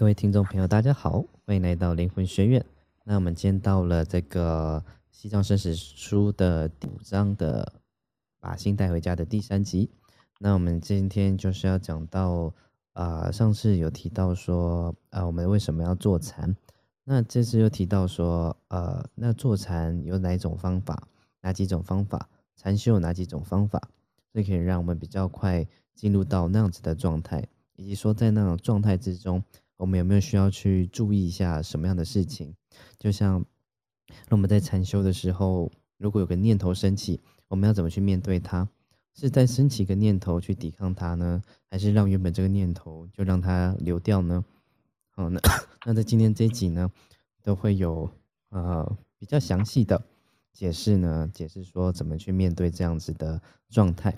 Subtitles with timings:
[0.00, 2.64] 各位听众朋友，大家好，欢迎来到灵魂学院。
[3.04, 7.70] 那我们今天到了这个《西藏生死书》的第五章的
[8.40, 9.90] “把心带回家”的第三集。
[10.38, 12.50] 那我们今天就是要讲到，
[12.94, 16.56] 啊，上次有提到说，啊，我们为什么要坐禅？
[17.04, 21.08] 那这次又提到说，呃，那坐禅有哪一种方法？
[21.42, 22.26] 哪几种方法？
[22.56, 23.78] 禅修有哪几种方法？
[24.32, 27.46] 这可以让我们比较快进入到那样子的状态，
[27.76, 29.44] 以及说在那种状态之中。
[29.80, 32.54] 我们有没有需要去注意一下什么样的事情？
[32.98, 33.42] 就像
[34.28, 38.68] 我们在禅修的时候，如果有个念头升起，我们要怎么去面对它？
[39.14, 44.44] 是在升起一个念头去抵抗它呢，还是让原本这个念头就让它流掉呢？
[45.08, 45.40] 好，那
[45.86, 46.92] 那在今天这一集呢，
[47.42, 48.10] 都会有
[48.50, 50.04] 呃比较详细的
[50.52, 53.40] 解释呢，解释说怎么去面对这样子的
[53.70, 54.14] 状态。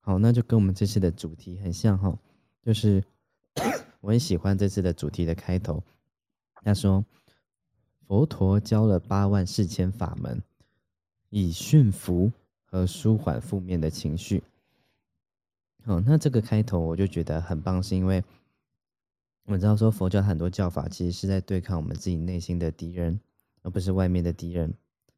[0.00, 2.18] 好，那就跟我们这次的主题很像哈，
[2.60, 3.04] 就是。
[4.00, 5.82] 我很喜欢这次的主题的开头，
[6.62, 7.04] 他说
[8.06, 10.42] ：“佛陀教了八万四千法门，
[11.30, 12.30] 以驯服
[12.64, 14.42] 和舒缓负面的情绪。”
[15.84, 18.24] 好，那这个开头我就觉得很棒，是因为
[19.44, 23.20] 我知道说佛教很多教法其实是在对抗我们自己内心的敌人，
[23.62, 24.72] 而不是外面的敌人。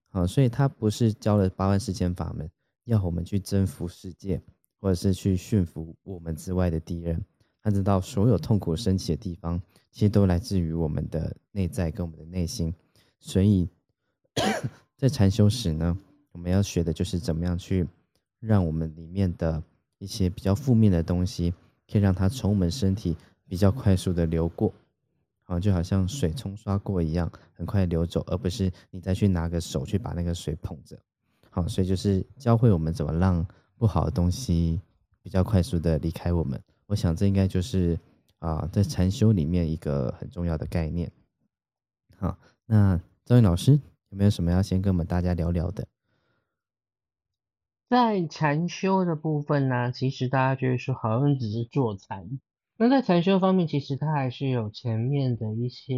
[0.08, 2.50] 好，所以他不是教了八万四千法门，
[2.84, 4.42] 要我们去征服世界，
[4.80, 7.24] 或者是去驯服我们之外的敌人。
[7.66, 12.72] 他知道所有痛苦升起的地方，其实都来自于我们的内在跟我们的内心。
[13.18, 13.68] 所以，
[14.96, 15.98] 在禅修时呢，
[16.30, 17.84] 我们要学的就是怎么样去
[18.38, 19.60] 让我们里面的
[19.98, 21.52] 一些比较负面的东西，
[21.90, 23.16] 可以让它从我们身体
[23.48, 24.72] 比较快速的流过，
[25.42, 30.96] 好，就好像水冲刷过一样，很快流走，而不是你再去拿个手去把那个水捧着。
[31.50, 33.44] 好，所以就是教会我们怎么让
[33.76, 34.80] 不好的东西
[35.20, 36.62] 比较快速的离开我们。
[36.86, 37.98] 我想这应该就是
[38.38, 41.10] 啊，在禅修里面一个很重要的概念。
[42.16, 43.72] 好，那张宇老师
[44.10, 45.86] 有没有什么要先跟我们大家聊聊的？
[47.88, 52.40] 在禅修的部分呢，其实大家觉得说好像只是坐禅，
[52.76, 55.94] 那在禅修方面，其实它还是有前面的一些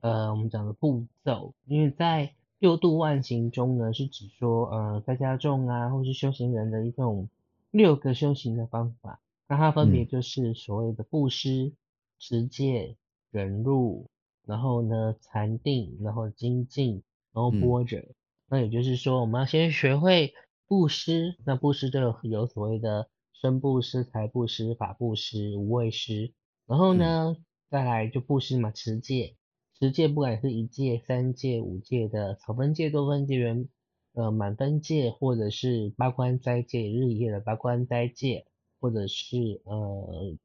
[0.00, 1.54] 呃，我们讲的步骤。
[1.64, 7.28] 因为在六度万行中呢，是指说呃，在家众啊，或是修行人的一种
[7.70, 9.20] 六个修行的方法。
[9.48, 11.72] 那它分别就是所谓的布施、
[12.18, 12.96] 持戒、
[13.30, 14.08] 忍辱，
[14.44, 17.02] 然后呢禅定，然后精进，
[17.32, 18.00] 然后般若。
[18.48, 20.32] 那也就是说，我们要先学会
[20.66, 21.36] 布施。
[21.44, 26.32] 那布施就有有所谓的身布施、财布施、法布施、无畏施。
[26.66, 27.36] 然后呢，
[27.70, 29.36] 再来就布施嘛，持戒。
[29.78, 33.68] 持戒不管是一戒、三戒、五戒的草分戒、多分戒、圆
[34.14, 38.46] 呃满分戒，或者是八关斋戒、日夜的八关斋戒。
[38.80, 40.36] 或者是呃，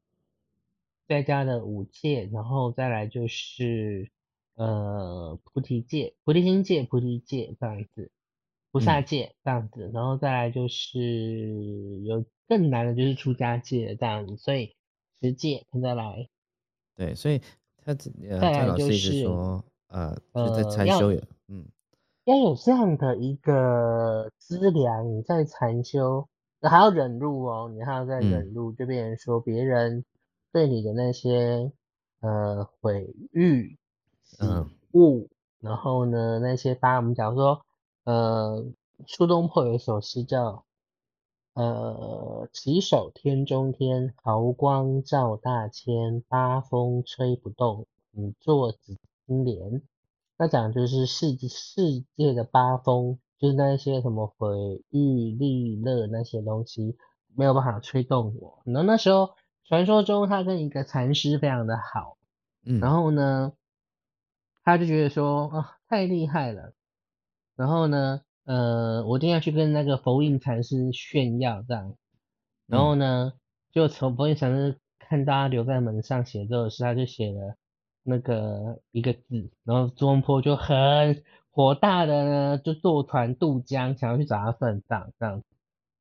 [1.08, 4.10] 在家的五戒，然后再来就是
[4.54, 8.10] 呃菩提戒、菩提心戒、菩提戒这样子，
[8.70, 14.74] 菩萨戒这样子，然后再来就是有更难的就是出家戒这样子，所以
[15.20, 16.28] 十戒再来。
[16.96, 17.40] 对，所以
[17.84, 17.92] 他
[18.28, 21.66] 呃，蔡老师是说呃，就在禅修有嗯，
[22.24, 26.26] 要有这样的一个资粮，你在禅修。
[26.68, 30.04] 还要忍辱哦，你还要再忍辱，就变成说别人
[30.52, 31.72] 对你的那些
[32.20, 33.78] 呃毁誉、
[34.40, 35.28] 嗯误，
[35.60, 37.64] 然后呢那些八，我们假如说
[38.04, 38.64] 呃
[39.06, 40.64] 苏东坡有一首诗叫
[41.54, 48.96] 呃起手天中天，毫光照大千，八风吹不动，你坐紫
[49.26, 49.82] 金莲，
[50.36, 53.18] 那讲就是世世界的八风。
[53.42, 54.46] 就是那些什么毁
[54.90, 56.96] 誉、利乐那些东西
[57.34, 58.62] 没有办法吹动我。
[58.64, 59.30] 然后那时候
[59.64, 62.18] 传说中他跟一个禅师非常的好，
[62.64, 63.52] 嗯，然后呢，
[64.62, 66.72] 他就觉得说啊太厉害了，
[67.56, 71.96] 然后呢，呃，我一定要去跟那个佛印禅师炫耀这样，
[72.68, 73.32] 然后呢，
[73.72, 77.56] 就从佛印禅师看大家留在门上写这首诗，他就写了
[78.04, 81.24] 那个一个字，然后朱东坡就很。
[81.54, 85.46] 火大的呢，就坐船渡江，想要去找他算账这样子。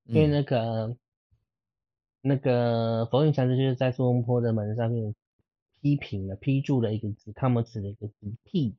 [0.06, 0.95] 因为那个
[2.21, 5.13] 那个佛印禅师就是在苏东坡的门上面
[5.81, 8.13] 批评了、批注了一个字，他们指的一个字
[8.45, 8.75] “屁”，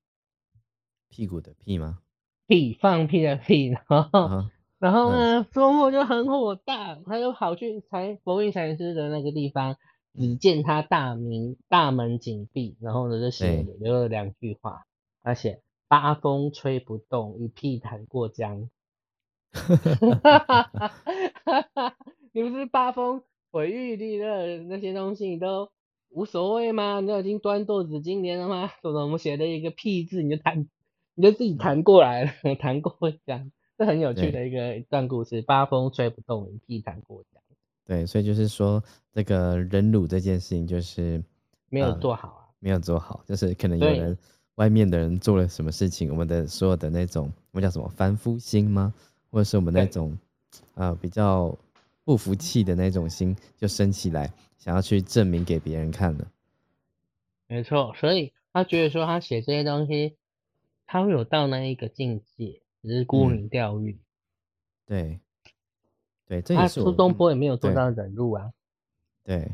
[1.10, 1.98] 屁股的“屁”吗？
[2.46, 3.66] 屁，放屁的“屁”。
[3.70, 4.48] 然后，
[4.78, 9.76] 然后呢，苏东坡就很火大，他就跑去禅佛印禅师的那个地方，
[10.14, 14.86] 只见他大名大门紧闭，然后呢就写留了两句话，
[15.22, 15.60] 他写。
[15.92, 18.70] 八风吹不动，一屁弹过江。
[22.32, 25.70] 你不是八风毁誉利乐那些东西，你都
[26.08, 27.00] 无所谓吗？
[27.00, 28.70] 你已经端坐子今年了吗？
[28.82, 30.66] 怎么我们写了一个屁字，你就弹，
[31.14, 32.96] 你就自己弹过来了， 弹过
[33.26, 35.42] 江，这很有趣的一个一段故事。
[35.42, 37.42] 八风吹不动，一屁弹过江。
[37.84, 41.22] 对，所以就是说，这个忍辱这件事情就是
[41.68, 44.16] 没有做好啊，没有做好，就是可能有人
[44.56, 48.92] 外面的人做了什么事情，我们的所有的那种，我们叫什么凡夫心吗？
[49.30, 50.16] 或者是我们那种
[50.74, 51.56] 啊比较
[52.04, 54.32] 不服气的那种心就升起来。
[54.58, 56.30] 想要去证明给别人看了，
[57.48, 60.14] 没错，所以他觉得说他写这些东西，
[60.86, 63.98] 他会有到那一个境界，只是沽名钓誉。
[64.86, 65.18] 对，
[66.28, 68.52] 对，这也是苏东坡也没有做到忍辱啊。
[69.24, 69.50] 对，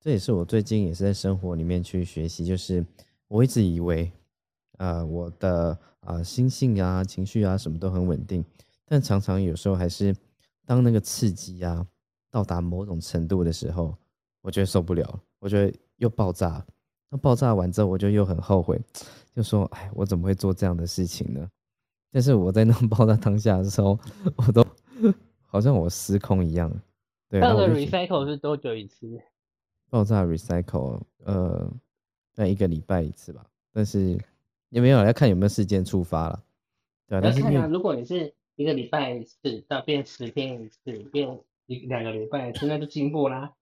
[0.00, 2.86] 这也是我最近也是在生活里面去学习，就是
[3.26, 4.08] 我一直以为，
[4.78, 8.44] 呃，我的啊心性啊、情绪啊什么都很稳定，
[8.84, 10.14] 但常常有时候还是
[10.64, 11.86] 当那个刺激啊
[12.30, 13.94] 到达某种程度的时候。
[14.46, 16.62] 我觉得受不了，我觉得又爆炸。
[17.08, 18.78] 那爆炸完之后，我就又很后悔，
[19.34, 21.48] 就说：“哎，我怎么会做这样的事情呢？”
[22.12, 23.98] 但是我在那爆炸当下的时候，
[24.36, 24.62] 我都
[25.40, 26.70] 好像我失控一样。
[27.30, 29.18] 对，那个 recycle 是多久一次？
[29.88, 31.66] 爆炸 recycle，呃，
[32.34, 33.46] 在一个礼拜一次吧。
[33.72, 34.20] 但是
[34.74, 36.42] 也没有要看有没有事件触发了。
[37.06, 43.52] 对，啊但是如果你是一个礼拜一次，到变十天一次，变一两个礼拜一次，那就进步啦。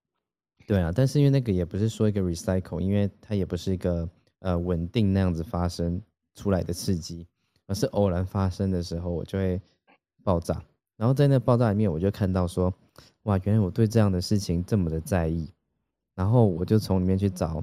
[0.67, 6.01] 对啊，但是因为那个也不是说一个 recycle，因为它也不是一个呃稳定那样子发生
[6.35, 7.27] 出来的刺激，
[7.67, 9.61] 而是偶然发生的时候我就会
[10.25, 10.65] 爆炸。
[10.97, 12.73] 然后在那爆炸里面，我就看到说，
[13.25, 15.47] 哇，原来我对这样的事情这么的在意。
[16.15, 17.63] 然后我就从里面去找，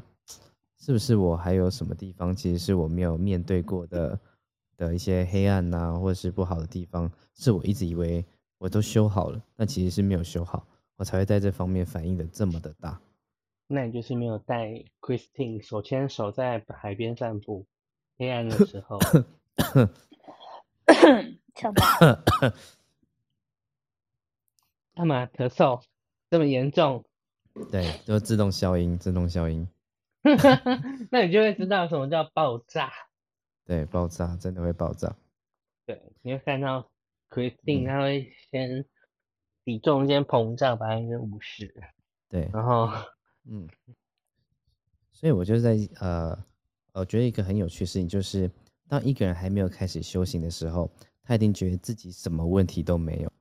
[0.79, 4.19] 是不是我还有什么地方其实是我没有面对过的
[4.77, 8.25] 的一些黑暗呐，或者是不好的地方，是我一直以为
[8.57, 10.65] 我都修好了，但其实是没有修好。
[10.95, 12.99] 我才会在这方面反应的这么的大。
[13.67, 17.65] 那你就是没有带 Christine 手牵手在海边散步，
[18.17, 18.99] 黑暗的时候。
[21.55, 21.83] 抢吧。
[24.95, 25.81] 干嘛咳嗽
[26.29, 27.05] 这么严重？
[27.71, 29.67] 对，就自动消音，自动消音。
[31.11, 32.91] 那你就会知道什么叫爆炸。
[33.65, 35.15] 对，爆炸真的会爆炸。
[35.85, 36.89] 对，你会看到
[37.29, 38.85] Christine，他会先。
[39.65, 41.71] 体重先膨胀百分之五十，
[42.27, 42.89] 对，然后，
[43.47, 43.67] 嗯，
[45.11, 46.35] 所以我就在呃，
[46.93, 48.49] 我觉得一个很有趣的事情就是，
[48.87, 50.89] 当一个人还没有开始修行的时候，
[51.21, 53.31] 他一定觉得自己什么问题都没有，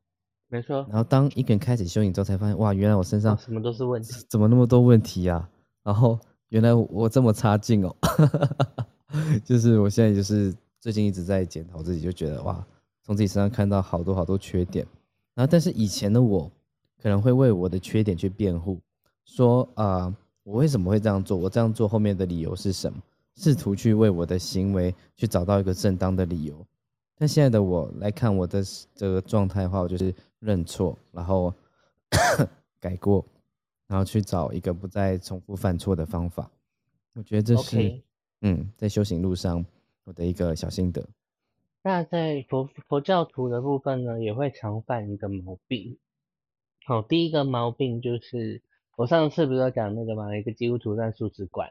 [0.49, 0.87] 没错。
[0.91, 5.49] 然后当一个人开始修行之后，才发现哇，原来我身上什么都是问题，怎么那么多问题呀？
[5.83, 7.95] 然后原来我这么差劲哦，
[9.45, 12.67] 就是我现在就是最近一直在检讨自己，就觉得哇，
[13.03, 14.87] 从自己身上看到好多好多缺点。
[15.35, 16.51] 然后，但是以前的我
[17.01, 18.79] 可能会为我的缺点去辩护，
[19.25, 21.37] 说啊，我为什么会这样做？
[21.37, 22.99] 我这样做后面的理由是什么？
[23.37, 26.67] 试图去为我的行为去找到一个正当的理由。
[27.17, 28.65] 但现在的我来看我的
[28.95, 31.53] 这个状态的话，我就是认错，然后
[32.81, 33.25] 改过，
[33.89, 36.51] 然后去找一个不再重复犯错的方法。
[37.15, 38.01] 我觉得这是
[38.43, 39.65] 嗯，在修行路上
[40.05, 41.05] 我的一个小心得。
[41.83, 45.99] 那在佛佛教徒的部分呢，也会常犯一个毛病。
[46.85, 48.63] 好，第一个毛病就是
[48.97, 50.37] 我上次不是讲那个嘛？
[50.37, 51.71] 一个基督徒在素食馆，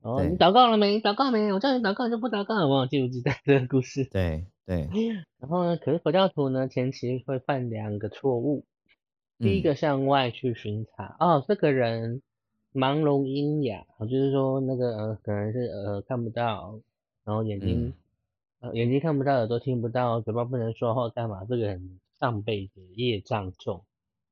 [0.00, 1.00] 哦，你祷告了没？
[1.00, 1.52] 祷告没？
[1.52, 4.04] 我叫你祷告就不祷告，我记不记得这个故事？
[4.04, 4.88] 对对。
[5.38, 8.64] 然后呢，可是佛教徒呢，前期会犯两个错误。
[9.38, 12.22] 第一个向外去巡查，哦，这个人
[12.72, 16.80] 盲聋喑哑，就是说那个可能是呃看不到，
[17.24, 17.92] 然后眼睛。
[18.60, 21.44] 呃，眼睛看不到，耳朵听不到，嘴巴不能说话，干嘛？
[21.44, 23.84] 这个人上辈子业障重，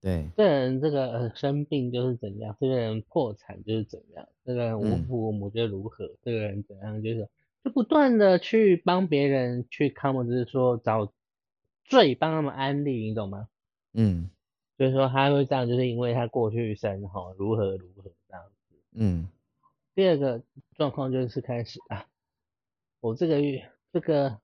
[0.02, 7.00] 对，这人这个呃生病就是怎样，这个人破产就是怎样，这个人无父无母就如何，这个人怎样？
[7.04, 7.28] 就是
[7.62, 11.12] 就不断的去帮别人去看，或者是说找
[11.84, 13.46] 罪帮他们安利，你懂吗？
[13.94, 14.28] 嗯，
[14.76, 18.76] 所以说他会这样，就是因为他过去生哈如何如何这样子。
[18.92, 19.28] 嗯，
[19.94, 20.42] 第二个
[20.76, 22.06] 状况就是开始啊，
[23.00, 23.70] 我这个月。
[23.92, 24.40] 这个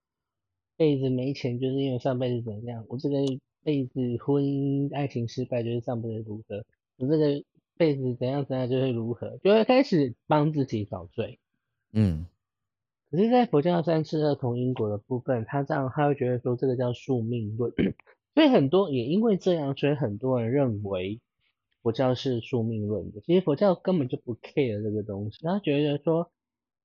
[0.79, 2.87] 辈子没钱，就是因为上辈子怎样？
[2.89, 3.19] 我这个
[3.63, 6.65] 辈子婚姻爱情失败，就是上辈子如何？
[6.97, 7.45] 我这个
[7.77, 9.37] 辈子怎样怎样，就会如何？
[9.45, 11.39] 就会开始帮自己找罪。
[11.93, 12.25] 嗯。
[13.11, 17.71] 可是，在佛教三世二同因果的部分，他这样他会觉得说这个叫宿命论，
[18.35, 21.21] 所以很多也因为这样，所以很多人认为
[21.83, 23.21] 佛教是宿命论的。
[23.21, 26.31] 其实佛教根本就不 care 这个东西，他觉得说。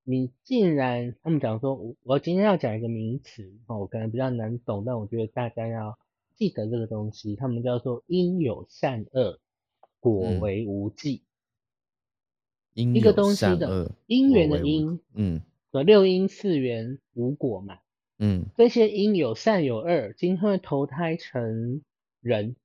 [0.10, 6.00] 你既然他们讲说，我今天要讲一个名词哦，可能比较难懂，但我觉得大家要
[6.34, 7.36] 记得这个东西。
[7.36, 9.42] 他们叫做因有善恶，
[10.00, 11.24] 果为无记。
[12.74, 15.42] 一个东西的因缘的因，嗯，
[15.74, 17.77] 和六因四缘无果嘛，
[18.20, 21.82] 嗯，这些因有善有恶，今后会投胎成
[22.22, 22.56] 人，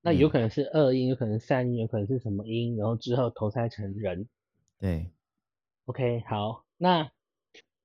[0.00, 4.28] 那有可能是恶因，有可能善因，有可能是什么因，然后之后投胎成人。
[4.78, 5.10] 对
[5.86, 7.10] ，OK，好，那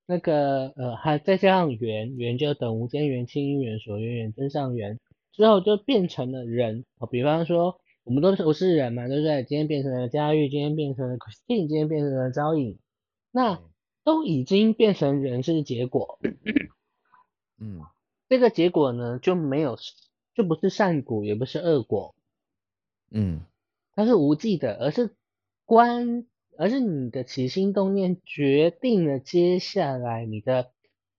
[0.06, 4.98] 那个呃，还再加上缘，缘就等无间缘、清因缘、所缘缘、真上缘，
[5.32, 6.84] 之后就变成了人。
[6.98, 7.80] 哦，比方说。
[8.04, 9.44] 我们都是我是人嘛，对不对？
[9.44, 12.78] 今天变成了佳玉，今天变成了 Christine，今天变成了招影，
[13.30, 13.60] 那
[14.08, 16.18] 都已经变成人是结果。
[17.60, 17.82] 嗯，
[18.26, 19.76] 这个结果呢就没有，
[20.32, 22.14] 就不是善果，也不是恶果。
[23.10, 23.42] 嗯，
[23.94, 25.14] 它是无记的，而是
[25.66, 30.72] 观，而是你的起心动念决定了接下来你的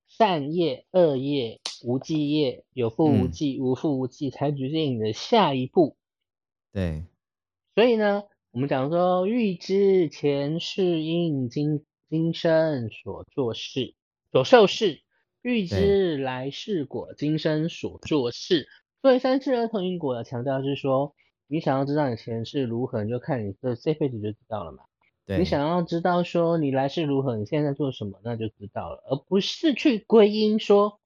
[0.08, 5.96] 善业、恶业、无记业、有负无记、无负无记，才决定你的下一步。
[6.74, 7.04] 对，
[7.76, 13.94] 所以呢，我们讲说，欲知前世因，今今生所做事，
[14.32, 15.02] 所受事；
[15.42, 18.68] 欲知来世果，今生所做事。
[19.02, 21.14] 所以三世儿童因果的强调是说，
[21.48, 24.80] 你想要知道你前世如何，你就看你这这辈子就知道了嘛。
[25.26, 31.00] 对，你想要知道说你来世如何，你现在做什么，那就知道了，而不是去归因说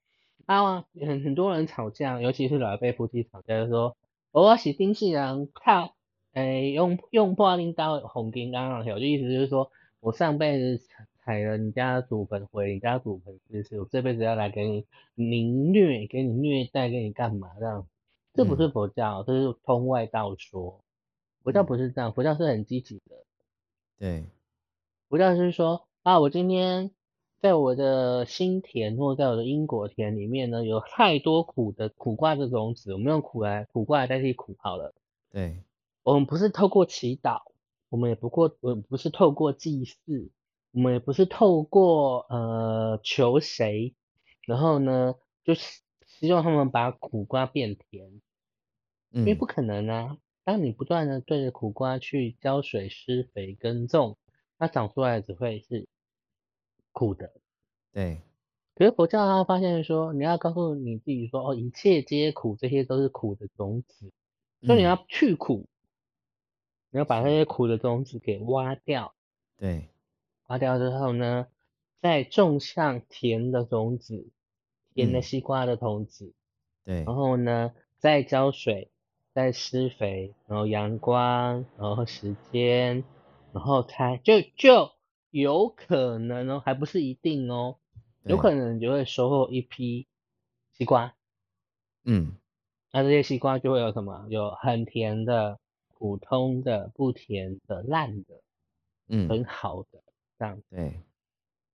[0.45, 3.95] 啊，很很多人吵架，尤其是老一辈夫妻吵架，就说。
[4.31, 5.93] 我是丁世人靠，
[6.33, 9.69] 诶，用用破钉刀红金刚啊，就意思就是说
[10.03, 10.85] 我上辈子
[11.23, 17.87] 踩了你家祖坟，毁你家祖坟，就是我这辈子要来给你凌虐，给你虐待，给你干嘛这样？
[18.33, 20.81] 这不是佛教，这是通外道说。
[21.41, 23.15] 佛教不是这样，佛教是很积极的。
[23.97, 24.25] 对，
[25.07, 26.91] 佛教是说啊，我今天。
[27.39, 34.93] 在我的心田或在我的因果田里面呢，有太多苦的苦瓜的种子，我们用苦来苦瓜来代替苦好了。
[35.29, 35.57] 对，
[36.03, 37.41] 我们不是透过祈祷，
[37.93, 40.31] 我们也不过，我不是透过祭祀，
[40.71, 43.93] 我们也不是透过呃求谁，
[44.47, 48.19] 然后呢，就是希望他们把苦瓜变甜，
[49.11, 50.17] 因为不可能啊。
[50.43, 54.17] 当你不断的对着苦瓜去浇水、施肥、耕种，
[54.57, 55.87] 它长出来只会是。
[56.91, 57.31] 苦的，
[57.91, 58.21] 对。
[58.73, 64.11] 可是佛教他发现说，你要告诉你自己说，哦，一切皆苦，这些都是苦的种子，
[64.63, 65.67] 所以你要去苦，
[66.93, 69.13] 你要把那些苦的种子给挖掉。
[69.57, 69.89] 对。
[70.47, 71.47] 挖掉之后呢，
[71.99, 74.29] 再种上甜的种子，
[74.93, 76.33] 甜的西瓜的种子。
[76.85, 77.03] 对。
[77.03, 78.91] 然后呢，再浇水，
[79.33, 83.03] 再施肥，然后阳光，然后时间，
[83.51, 84.91] 然后才就就。
[85.33, 87.77] 有可能哦，还不是一定哦，
[88.21, 90.05] 有可能你就会收获一批
[90.73, 91.15] 西瓜，
[92.05, 92.37] 嗯，
[92.91, 94.27] 那这些西瓜就会有什么？
[94.29, 95.59] 有很甜的、
[96.03, 98.41] 普通的、不甜的、烂的，
[99.07, 100.03] 嗯，很好的
[100.37, 100.61] 这样。
[100.69, 100.99] 对，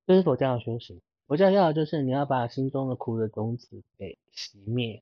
[0.05, 1.01] 这是佛教的修行。
[1.25, 5.01] 佛教要的就是你要把心中的苦的种子给熄灭，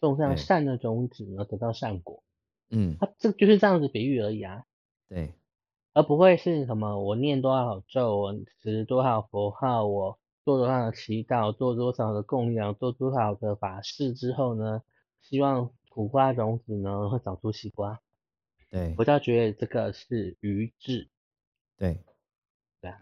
[0.00, 2.22] 种上善的种子，然后得到善果。
[2.70, 4.64] 嗯，它这就是这样子比喻而已啊。
[5.06, 5.34] 对。
[5.92, 6.98] 而不会是什么？
[6.98, 14.82] 我念多少咒，我持多少佛号，我做多少祈祷，做多少的供养，做多少的法事之后呢？
[15.20, 18.00] 希望苦瓜种子呢会长出西瓜。
[18.72, 21.08] 对，我倒觉得这个是愚智。
[21.76, 22.02] 对，
[22.80, 22.98] 对啊，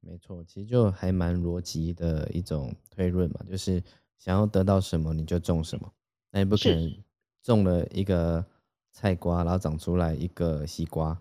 [0.00, 3.80] 没错，其实就还蛮逻辑的一种推论嘛，就是
[4.18, 5.92] 想要得到什么你就种什么，
[6.32, 7.04] 那也不可能
[7.42, 8.44] 种了一个
[8.90, 11.16] 菜瓜，然后长出来一个西瓜。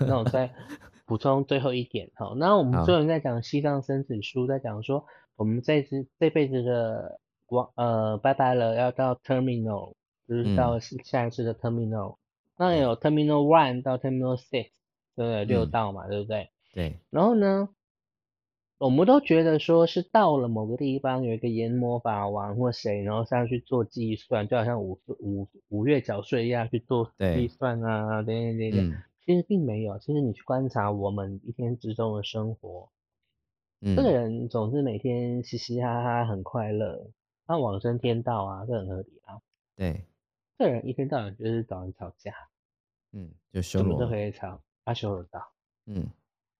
[0.00, 0.52] 那我再。
[1.08, 9.94] 补充最后一点，好，那我们最后在讲西藏生死书，在讲说我们这次这辈子的光呃拜拜了，要到 terminal，
[10.26, 12.16] 就是到下一次的 terminal，
[12.56, 14.70] 那有 terminal one 到 terminal six，
[15.14, 16.50] 对六道嘛，对不对？
[16.72, 16.98] 对。
[17.10, 17.68] 然后呢，
[18.78, 29.02] 我们都觉得说是到了某个地方有一个研魔法王或谁，然后上去做计算，就好像五五五月缴税一样去做计算啊，等等等等。
[29.24, 32.90] 其实并没有，其实你去观察我们一天之中的生活，
[33.80, 37.10] 嗯，这个人总是每天嘻嘻哈哈，很快乐，
[37.44, 39.40] 他往生天道啊，这很合理啊。
[39.74, 40.04] 对，
[40.58, 42.32] 这人一天到晚就是找人吵架，
[43.12, 45.52] 嗯，就修罗，都可以吵，他修罗道，
[45.86, 46.08] 嗯，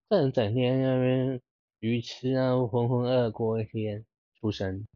[0.08, 1.40] 这人整天那边
[1.80, 4.04] 愚痴啊，浑浑噩过一天
[4.40, 4.86] 出生，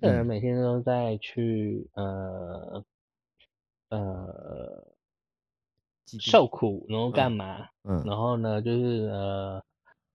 [0.00, 2.84] 这人每天都在去呃
[3.88, 4.86] 呃。
[6.18, 7.68] 受苦，然后干嘛？
[7.84, 9.64] 嗯，然后呢，就是呃，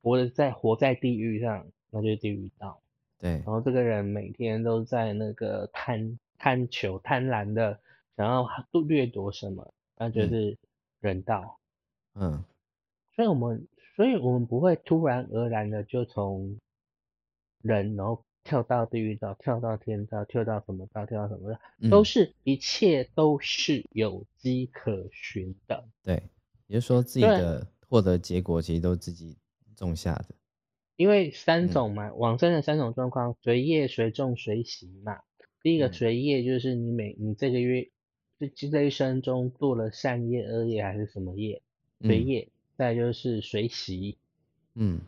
[0.01, 2.81] 活在活在地狱上，那就是地狱道。
[3.17, 3.31] 对。
[3.31, 7.79] 然后这个人每天都在那个贪贪求、贪婪的，
[8.17, 8.47] 想要
[8.87, 10.57] 掠夺什么，那就是
[10.99, 11.59] 人道。
[12.15, 12.43] 嗯。
[13.15, 13.65] 所以我们，
[13.95, 16.57] 所以我们不会突然而然的就从
[17.61, 25.85] 人，然后跳到地狱道，跳到天道，跳到什么道，跳到什么道，都是一切都是有迹可循的。
[26.03, 26.21] 对，
[26.67, 29.37] 也就是说自己的获得结果其实都自己
[29.77, 30.35] 种下的。
[30.97, 35.21] 因为三种嘛，往生的三种状况，随业、随众、随行嘛。
[35.65, 37.89] 第一个随业就是你每你这个月
[38.37, 41.63] 这这一生中做了善业、恶业还是什么业，
[42.01, 42.49] 随业。
[42.77, 44.19] 再就是随习，
[44.75, 45.01] 嗯，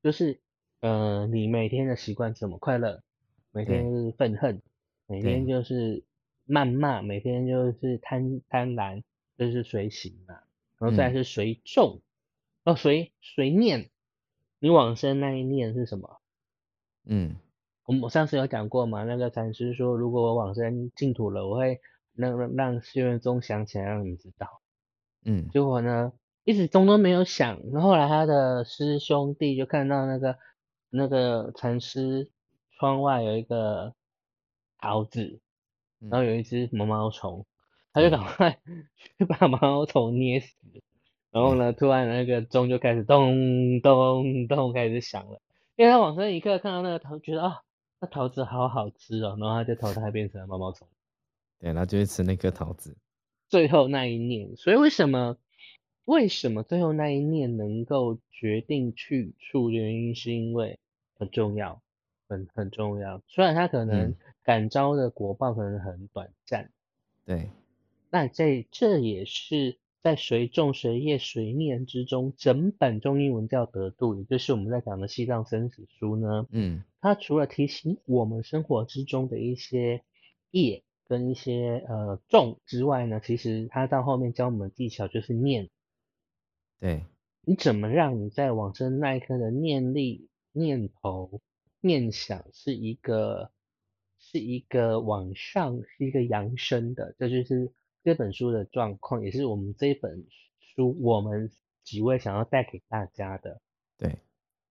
[0.00, 0.38] 就是
[0.78, 3.02] 呃你每天的习惯怎么快乐，
[3.50, 4.62] 每天就是愤恨，
[5.08, 6.04] 每天就是
[6.46, 9.02] 谩骂，每天就是贪贪婪，
[9.36, 10.38] 这是随行嘛。
[10.78, 12.00] 然后再是随众，
[12.62, 13.90] 哦随随念。
[14.60, 16.20] 你往生那一念是什么？
[17.06, 17.34] 嗯，
[17.90, 19.02] 我们上次有讲过嘛？
[19.02, 21.80] 那个禅师说，如果我往生净土了，我会
[22.14, 24.46] 让让让修愿宗想起来，让你知道。
[25.24, 26.12] 嗯，结果呢，
[26.44, 27.60] 一直钟都没有响。
[27.72, 30.38] 然后来他的师兄弟就看到那个
[30.88, 32.30] 那个禅师
[32.78, 33.92] 窗外有一个
[34.78, 35.40] 桃子，
[35.98, 37.44] 然后有一只毛毛虫，
[37.92, 38.60] 他就赶快
[39.18, 40.54] 去把毛毛虫捏死。
[41.32, 45.40] 然后呢，突然那个钟就开始咚咚咚开始响了，
[45.74, 47.62] 因为他往生一刻看到那个桃，觉得啊，
[48.00, 50.88] 那桃子好好吃哦，然后他就投胎变成了毛毛虫。
[51.58, 52.96] 对，然后就会吃那颗桃子。
[53.48, 55.36] 最后那一念，所以为什么
[56.04, 59.70] 为什么最后那一念能够决定去处？
[59.70, 60.78] 原因是因为
[61.18, 61.82] 很重要，
[62.28, 63.20] 很很重要。
[63.28, 66.70] 虽然他可能感召的果报可能很短暂，
[67.26, 67.50] 对，
[68.10, 69.78] 那这这也是。
[70.02, 76.46] 在随众随业随念之中，整本中英文叫得度，也就是我们在讲的西藏生死书呢。
[76.50, 80.02] 嗯，它除了提醒我们生活之中的一些
[80.50, 85.68] 业跟一些呃众之外呢，其实它到后面教我们技巧就是念。
[86.78, 87.04] 对，
[87.42, 91.42] 你怎么让你在往生那一刻的念力、念头、
[91.82, 93.50] 念想是一个
[94.18, 97.70] 是一个往上，是一个扬升的，这就是。
[98.02, 100.26] 这本书的状况也是我们这一本
[100.58, 101.50] 书，我们
[101.84, 103.60] 几位想要带给大家的。
[103.98, 104.18] 对，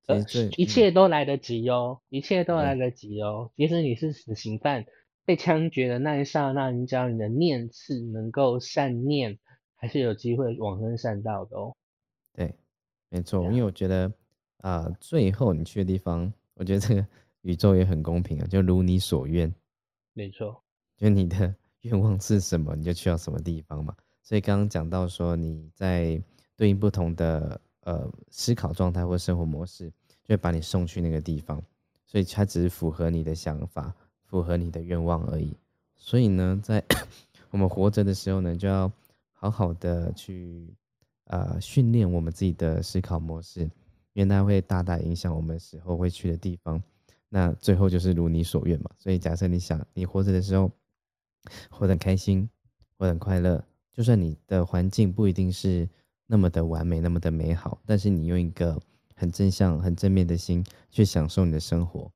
[0.07, 0.25] 呃，
[0.57, 3.51] 一切都来得及哦，一切都来得及哦。
[3.55, 4.85] 即使你是死刑犯，
[5.25, 9.37] 被枪决的那一刹那，你只要你的念是能够善念，
[9.75, 11.75] 还是有机会往生善道的哦。
[12.33, 12.55] 对，
[13.09, 14.11] 没错，因为我觉得
[14.57, 17.05] 啊，最后你去的地方，我觉得这个
[17.41, 19.53] 宇宙也很公平啊，就如你所愿。
[20.13, 20.63] 没错，
[20.97, 21.55] 就你的。
[21.81, 23.95] 愿望是什么，你就去到什么地方嘛。
[24.21, 26.21] 所以刚刚讲到说，你在
[26.55, 29.89] 对应不同的呃思考状态或生活模式，
[30.23, 31.63] 就会把你送去那个地方。
[32.05, 33.93] 所以它只是符合你的想法，
[34.25, 35.55] 符合你的愿望而已。
[35.95, 36.83] 所以呢，在
[37.49, 38.91] 我们活着的时候呢，就要
[39.31, 40.67] 好好的去
[41.25, 43.61] 呃训练我们自己的思考模式，
[44.13, 46.81] 因为它会大大影响我们死后会去的地方。
[47.29, 48.91] 那最后就是如你所愿嘛。
[48.97, 50.69] 所以假设你想你活着的时候。
[51.69, 52.49] 活得很开心，
[52.97, 53.63] 活得很快乐。
[53.93, 55.87] 就算你的环境不一定是
[56.25, 58.79] 那么的完美，那么的美好，但是你用一个
[59.15, 62.11] 很正向、很正面的心去享受你的生活，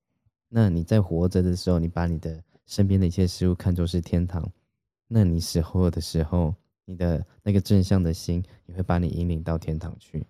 [0.48, 4.50] 那你在活着的时候，你把你的身边的一切事物看作是天堂，
[5.08, 6.56] 那你死后的时候，
[6.86, 10.26] 你的那个正向的心也会把你引领到天堂去，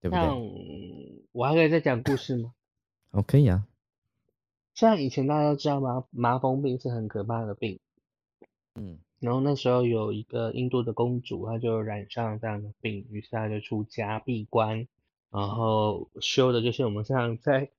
[0.00, 1.26] 对不对？
[1.32, 2.54] 我还可以再讲故事吗？
[3.10, 3.66] 哦，可以啊。
[4.74, 6.04] 像以前大家都知道吗？
[6.10, 7.78] 麻风病是很可怕的病。
[8.74, 14.88] 嗯，然后那时候有一个印度的公主，她就染上这样的病，于是她就出家闭关，
[15.30, 17.70] 然后修的就是我们像在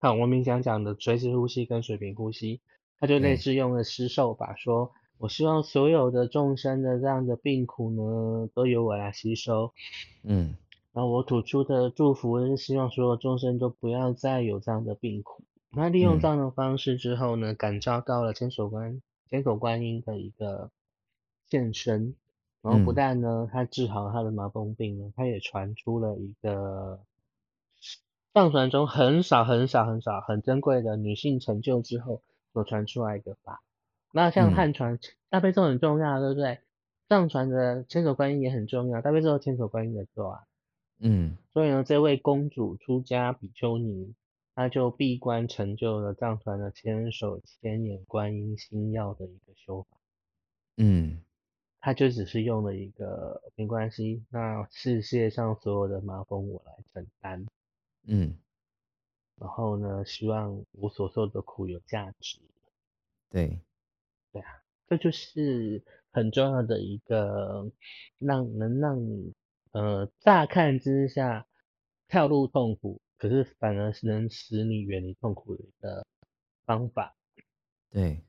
[0.00, 2.60] 看文明讲讲的垂直呼吸跟水平呼吸，
[2.98, 9.72] 她就类似用了施受法，说我希望所有的众生的这样的病苦呢，都由我来吸收，
[10.24, 10.56] 嗯，
[10.92, 15.44] 然后我吐出的祝福是希望所有众生都不要再有这样的病苦。
[15.72, 19.00] 那利用这样的方式之后呢，感召到了千手观。
[19.30, 20.70] 千手观音的一个
[21.48, 22.16] 现身，
[22.62, 27.00] 然后不但呢，他治好他的麻风病呢，他也传出了一个
[28.34, 33.62] 藏传中很少很少很少很珍贵的女性成就之后所传出来的法。
[34.12, 36.58] 那像汉传大悲咒很重要，对不对？
[37.08, 40.40] 藏传的千手观音也很重要，大悲咒千手观音的咒啊。
[40.98, 44.14] 嗯，所以呢，这位公主出家比丘尼。
[44.54, 49.96] 他就闭关成就了藏传的千手千眼观音心药的一个修法，
[50.76, 51.22] 嗯，
[51.80, 57.46] 他就只是用了一个没关系，那世界上所有的麻风我来承担，
[58.06, 58.36] 嗯，
[59.36, 62.38] 然后呢，希望我所受的苦有价值，
[63.30, 63.60] 对，
[64.32, 67.70] 对啊，这就是很重要的一个
[68.18, 69.32] 让能让你
[69.72, 71.46] 呃，乍看之下
[72.08, 76.06] 跳入痛苦，可是反而是能使你远离痛苦的一个
[76.64, 77.14] 方法。
[77.90, 78.22] 对，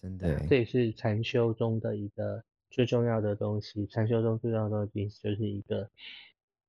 [0.00, 3.84] 真的，这也是禅修中的一个最重要的东西。
[3.88, 5.90] 禅修中最重要的东西就是一个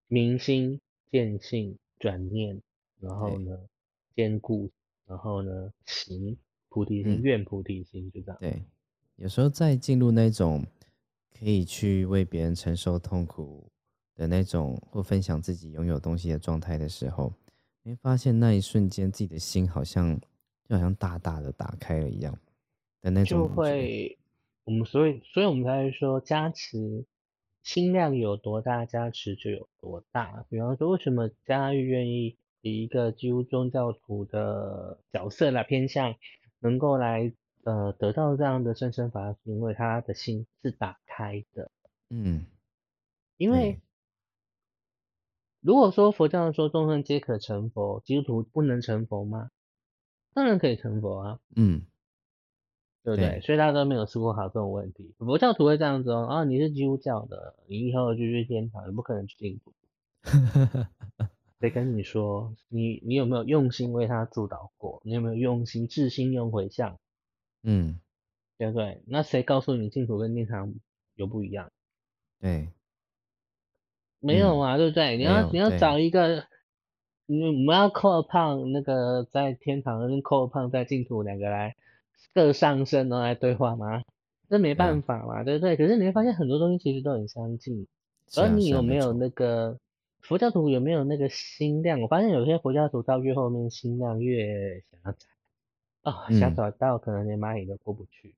[0.07, 0.81] 明心
[1.11, 2.59] 见性转念，
[2.99, 3.55] 然后呢
[4.15, 4.71] 坚固，
[5.05, 6.35] 然后呢行
[6.67, 8.37] 菩提心，愿菩提心，就这样。
[8.39, 8.63] 对，
[9.17, 10.65] 有时候在进入那种
[11.37, 13.69] 可以去为别人承受痛苦
[14.17, 17.31] 的那种，或分享自己拥有东西的状态的时候，
[17.83, 20.19] 你会发现那一瞬间自己的心好像。
[20.69, 22.37] 就好像大大的打开了一样
[22.99, 24.17] 的那种，就会
[24.65, 27.05] 我们所以所以我们才会说加持
[27.63, 30.45] 心量有多大，加持就有多大。
[30.49, 36.15] 比方说，为什么嘉玉愿意以一个基督宗教徒的角色来偏向，
[36.59, 37.31] 能够来
[37.63, 41.71] 呃得到这样的生生法，是因为他的心是打开的。
[42.09, 42.45] 嗯，
[43.37, 43.79] 因为
[45.67, 49.51] 如果说佛教说众生皆可成佛，基督徒不能成佛吗？
[50.33, 51.81] 当然可以成佛啊，嗯，
[53.03, 53.41] 对不对？
[53.41, 55.13] 所以大家都没有思过好这种问题。
[55.17, 59.73] 佛教徒会这样子哦，啊，你是基督教的，你以后就去天堂，你不可能去净土。
[61.59, 65.01] 得跟你说，你你有没有用心为他助导过？
[65.03, 66.97] 你有没有用心至心用回向？
[67.61, 67.99] 嗯，
[68.57, 69.03] 对不对？
[69.05, 70.73] 那谁告诉你净土跟天堂
[71.15, 71.69] 有不一样？
[72.39, 72.69] 对，
[74.19, 75.17] 没有啊，对不对？
[75.17, 76.45] 你要你要找一个。
[77.29, 81.75] 因为我们要扣胖那个在天堂跟扣胖在净土两个来
[82.33, 84.01] 各上升然后来对话吗？
[84.49, 85.75] 这没办法嘛，对不对？
[85.75, 87.85] 可是你会发现很多东西其实都很相近。
[88.37, 89.77] 而你有没有那个
[90.21, 91.99] 佛教徒有没有那个心量？
[91.99, 95.27] 我发现有些佛教徒到越后面心量越狭窄，
[96.03, 98.35] 哦，狭窄到可能连蚂蚁都过不去。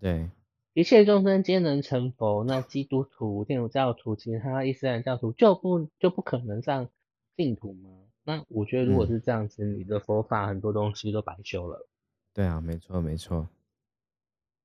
[0.00, 0.30] 对，
[0.76, 6.90] 一切众生皆能成佛，那基督徒、天主教徒、其他伊斯兰教徒就不就不可能上
[7.34, 7.88] 净土吗？
[8.24, 11.88] 那我觉得，如果是这样子，你的佛法很多东西都白修了。
[12.34, 13.48] 对啊，没错没错，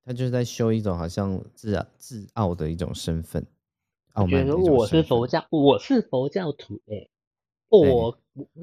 [0.03, 3.47] 他就是在修一种好像自自傲的一种身份。
[4.13, 7.07] 我觉得我是佛教，我是佛教徒哎，
[7.69, 8.11] 我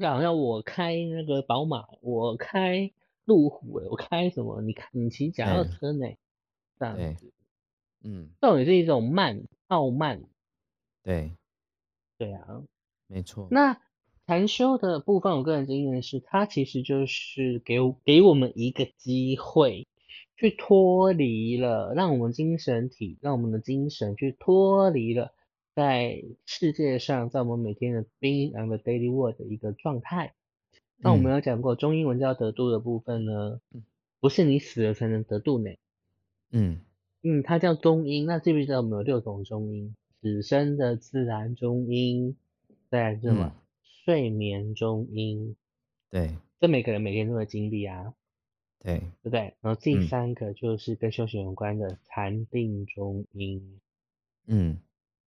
[0.03, 2.91] 好像我开那个宝马，我开
[3.25, 4.61] 路虎哎，我开什么？
[4.61, 6.05] 你看你骑脚踏车呢？
[6.77, 7.33] 这样子，
[8.03, 10.23] 嗯，这种也是一种慢傲慢。
[11.03, 11.33] 对，
[12.17, 12.63] 对啊，
[13.07, 13.47] 没错。
[13.51, 13.81] 那。
[14.27, 19.87] 禅修的部分，我个人经验是，它其实就是给给我们一个机会，
[20.37, 25.33] 去脱离了，让我们精神体，让我们的精神去脱离了
[25.73, 30.35] 在世界上，在我们每天的冰凉的 daily world 的一个状态。
[30.97, 33.59] 那我们有讲过，中英文叫得度的部分呢，
[34.19, 35.71] 不是你死了才能得度呢。
[36.51, 36.81] 嗯
[37.23, 38.25] 嗯，它叫中音。
[38.25, 39.95] 那记不记得我们有六种中音？
[40.21, 42.35] 死生的自然中音，
[42.89, 43.55] 再来什么？
[44.03, 45.55] 睡眠中音，
[46.09, 48.13] 对，这每个人每天都会经历啊，
[48.79, 49.53] 对，对不对？
[49.61, 53.79] 然后第三个就是跟修行有关的禅定中音，
[54.47, 54.79] 嗯，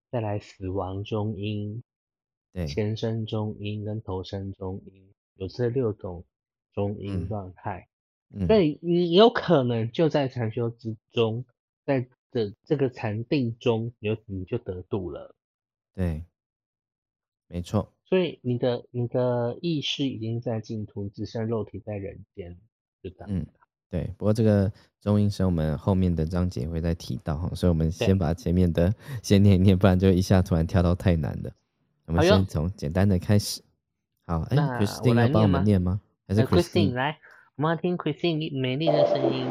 [0.09, 1.83] 再来死亡中音，
[2.53, 6.25] 对，前生中音跟投身中音，有这六种
[6.73, 7.87] 中音状态，
[8.47, 11.45] 所以你有可能就在禅修之中，
[11.85, 15.35] 在这这个禅定中，有你就得度了，
[15.93, 16.23] 对，
[17.47, 17.91] 没错。
[18.05, 22.57] 所以你的你的意识已经在净土，只剩肉体在人间，
[23.01, 23.25] 是的。
[23.27, 23.45] 嗯，
[23.89, 24.13] 对。
[24.17, 31.53] 不过这个中音声我们后面的章节会再提到哈，所以我们先把前面的先念一念，不然就一下突然跳到太难的。
[32.05, 33.61] 我们先从简单的开始。
[34.25, 36.01] 好，哎，Christine 要帮我们念吗？
[36.27, 37.17] 还是 Christine 来？
[37.55, 39.47] 我们要听 Christine 美丽的声音。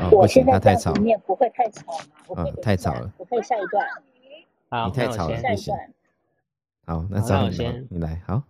[0.00, 0.92] 哦，不行，他太吵。
[0.94, 1.92] 你也不会太吵
[2.28, 2.42] 吗？
[2.42, 3.12] 啊，太吵了。
[3.18, 3.86] 我可以下一段。
[4.68, 5.74] 好，你太吵了，不行。
[6.86, 8.22] 好，那那我先你来。
[8.26, 8.42] 好，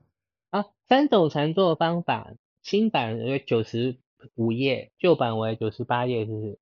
[0.50, 3.98] 啊，三种禅坐方法，新版为九十
[4.34, 6.58] 五页，旧版为九十八页，是不是？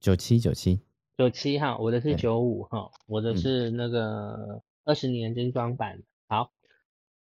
[0.00, 0.80] 九七九七
[1.16, 6.02] 九七哈，我的是九五哈，我的是那个二十年精装版。
[6.28, 6.52] 好，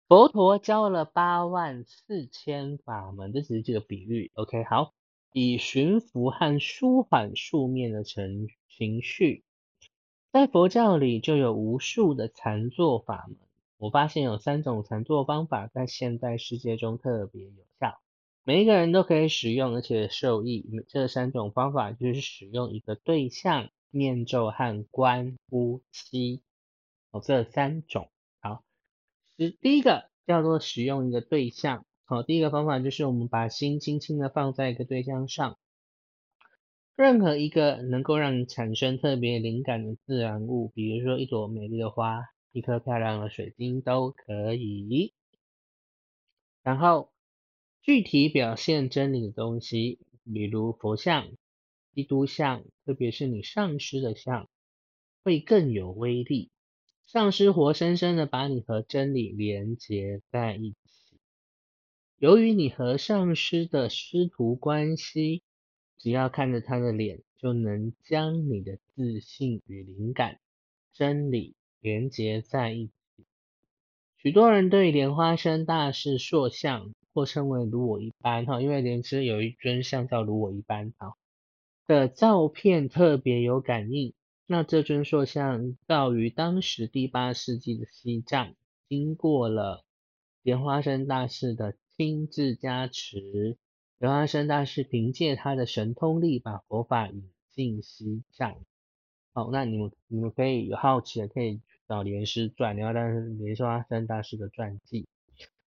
[0.07, 4.31] 佛陀教了八万四千法门，这只是这个比喻。
[4.35, 4.93] OK，好，
[5.31, 9.43] 以驯服和舒缓树面的情情绪。
[10.31, 13.37] 在佛教里就有无数的禅坐法门，
[13.77, 17.99] 我发现有三种禅坐方法在现代世界中特别有效，
[18.43, 20.65] 每一个人都可以使用，而且受益。
[20.87, 26.41] 这三种方法就是使用一个对象、念咒和观呼吸。
[27.11, 28.63] 哦，这三种好，
[29.35, 31.85] 是第一个叫做使用一个对象。
[32.09, 35.59] 好，第一个方法就是我们把心轻轻的放在一个对象上。
[36.95, 45.13] 任何一个能够让你产生特别灵感的自然物，比如说一朵美丽的花、一颗漂亮的水晶都可以。
[46.63, 47.11] 然后
[47.83, 49.99] 具体表现真理的东西，
[50.33, 51.29] 比如佛像、
[51.93, 54.49] 基督像，特别是你上师的像，
[55.23, 56.49] 会更有威力。
[57.05, 60.78] 上师活生生的把你和真理连接在一起。
[62.19, 65.41] 由于你和上师的师徒关系。
[66.01, 70.39] 只要看着他的脸，就能将你的自信与灵感、
[70.93, 73.25] 真理连接在一起。
[74.15, 81.17] 许多人对莲花生大师塑像，或称为如我一般哈，因为莲师有一尊像叫如我一般哈
[81.85, 84.13] 的照片特别有感应。
[84.45, 88.55] 那这尊塑像造于当时第八世纪的西藏，
[88.87, 89.83] 经过了
[90.43, 93.57] 莲花生大师的亲自加持。
[93.97, 98.55] 莲花生大师凭借他的神通力，把佛法引进西藏。
[99.33, 101.59] 好，那你们你们可以有好奇的，可以
[101.89, 105.09] 找莲师传，莲花生莲花生大师的传记。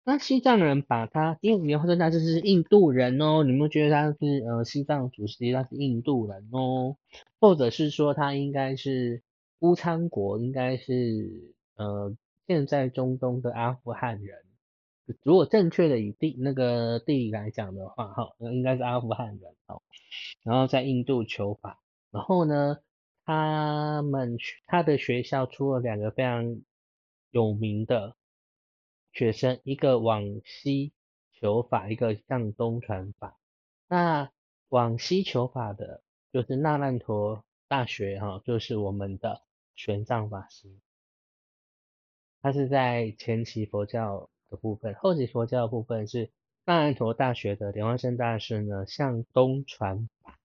[0.06, 6.96] 那西藏人把他，因为莲花生大师是印度人哦，你们觉得他是呃西藏祖师，他是印度人哦，
[7.42, 9.22] 或者是说他应该是
[9.60, 12.16] 乌昌国，应该是呃
[12.48, 14.38] 现在中东的阿富汗人。
[15.24, 19.82] 如果正确的以地那个地理来讲的话，哈，应该是阿富汗人哦。
[20.44, 22.78] 然后在印度求法，然后呢，
[23.26, 26.62] 他们他的学校出了两个非常
[27.32, 28.16] 有名的
[29.12, 30.94] 学生，一个往西
[31.34, 33.38] 求法，一个向东传法。
[33.90, 34.32] 那
[34.70, 39.42] 往西求法的，就是那烂陀大学，哈，就是我们的
[39.76, 40.70] 玄奘法师，
[42.42, 44.30] 他是在前期佛教。
[44.58, 46.30] 部分后期佛教的部分是
[46.66, 50.40] 大安陀大学的莲花生大师呢向东传法，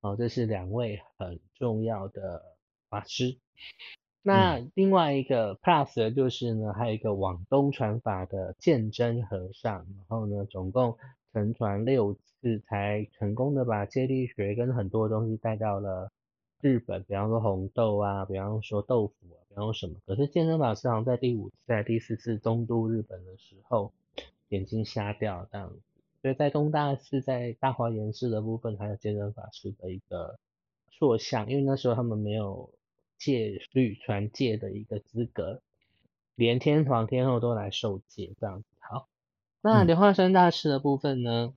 [0.00, 2.42] 哦，这是两位很重要的
[2.88, 3.38] 法师。
[4.22, 10.96] 那另外一个 plus 的就是呢，还有一个往东传法的鉴真和尚，然后呢，总共
[11.32, 16.10] 乘船六次才成功的把接力学跟很多东西带到了
[16.64, 19.44] 日本，比方说红豆啊，比方说豆腐啊。
[19.54, 19.96] 然后什么？
[20.06, 23.92] 可是健身法师好像在第五次、在第四次东渡日本的时候，
[24.48, 25.80] 眼睛瞎掉这样子。
[26.22, 30.38] 所以在东大寺、在大华严寺的部分，还有健身法师的一个
[30.90, 32.70] 塑像，因为那时候他们没有
[33.18, 35.60] 戒律传戒的一个资格，
[36.34, 38.66] 连天皇天后都来受戒这样子。
[38.80, 39.06] 好，
[39.60, 41.52] 那莲花山大师的部分呢，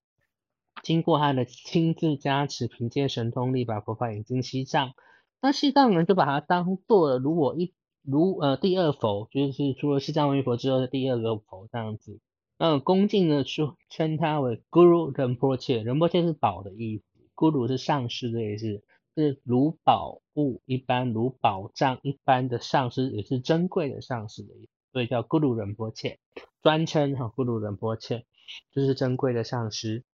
[0.83, 4.93] 经过他的亲自加持，凭借神通力把佛法引进西藏，
[5.41, 7.73] 那西藏人就把他当做了如果一。
[8.09, 12.21] 如呃第二佛，就是除了西藏文佛之后的第二个佛这样子，
[12.57, 17.03] 那恭敬的说称他为 Guru Rinpoche，Rinpoche 是宝的意思
[17.35, 18.81] ，Guru 是上师的意思，
[19.13, 26.15] 是如宝物一般，如宝藏一般的上师，也是珍贵的上师的意思，所以叫 Guru Rinpoche，
[26.63, 28.23] 专称哈 Guru Rinpoche，
[28.71, 30.05] 就是珍贵的上师。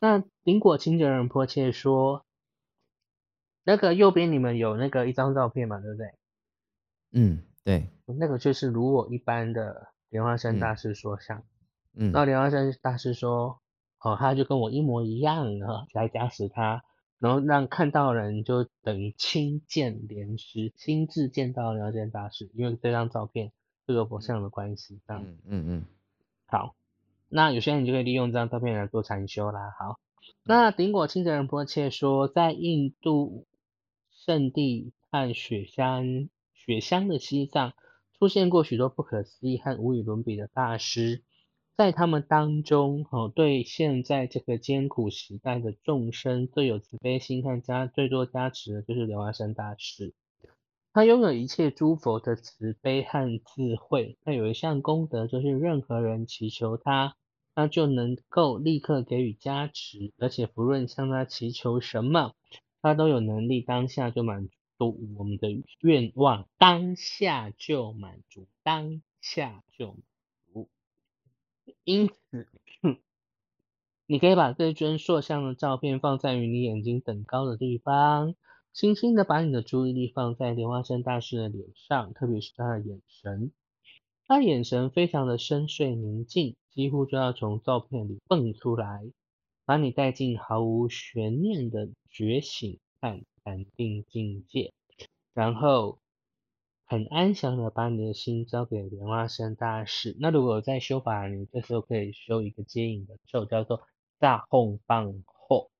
[0.00, 2.24] 那林果清者仁波切说，
[3.64, 6.14] 那个右边你们有那个一张照片嘛，对不对？
[7.10, 11.42] 嗯，对，那个就是如我一般的莲花生大师说像，
[11.94, 13.60] 嗯，那莲花生大师说，
[14.00, 16.84] 哦，他就跟我一模一样啊，来加持他，
[17.18, 23.52] 然后让看到人就等于亲见莲师，亲自见到莲花生大师，因为这张照片
[23.86, 25.84] 这个佛像的关系，这样，嗯嗯嗯，
[26.46, 26.74] 好，
[27.28, 29.98] 那有些人就可以利用这张照片来做禅修啦，好，
[30.44, 33.46] 那顶果清哲仁波切说，在印度
[34.10, 36.28] 圣地和雪山。
[36.54, 37.72] 雪乡的西藏
[38.18, 41.22] 出现过许多不可思议和无与伦比的大师，
[41.78, 50.12] 在他们当中，哦，对现在这个艰苦时代的众生最有慈悲心和加最多加持的，就是莲花生大师。
[50.92, 54.18] 他拥有一切诸佛的慈悲和智慧。
[54.24, 57.16] 他有一项功德，就是任何人祈求他，
[57.54, 62.34] 他就能够立刻给予加持，而且不论向他祈求什么，
[62.82, 64.54] 他都有能力当下就满足。
[65.16, 65.48] 我们的
[65.80, 69.96] 愿望当下就满足，当下就满
[70.52, 70.68] 足。
[71.84, 72.46] 因此，
[74.06, 78.34] 你可以把这尊塑像的照片放在与你眼睛等高的地方，
[78.78, 83.50] 轻轻的把你的注意力放在莲花生大师的脸上，特别是他的眼神。
[84.24, 89.10] 他眼神非常的深邃宁静，几乎就要从照片里蹦出来，
[89.64, 93.20] 把你带进毫无悬念的觉醒和。
[93.42, 94.72] 禅定境界，
[95.32, 95.98] 然后
[96.84, 100.14] 很安详的把你的心交给莲花生大师。
[100.20, 103.80] 那如果在修法，你这时候可以修一个接引的咒，叫做
[104.18, 105.70] 大哄棒后。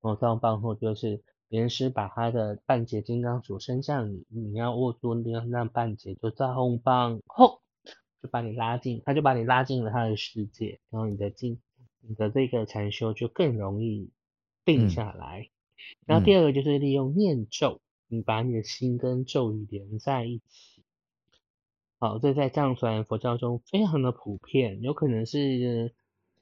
[0.00, 7.60] 哦，大哄棒后就是莲师把他的半截金刚杵伸向你，你要握住那那半截，就在后方，吼，
[8.20, 11.60] 就把你拉进，他就把你拉进了他的世界，然后你的进，
[12.00, 14.10] 你的这个禅修就更容易
[14.64, 15.48] 定下来。
[16.04, 20.82] 然后第二个就是利用念咒，你把你的心跟咒语连在一起。
[21.98, 25.94] 好，这在藏传佛教中非常的普遍，有可能是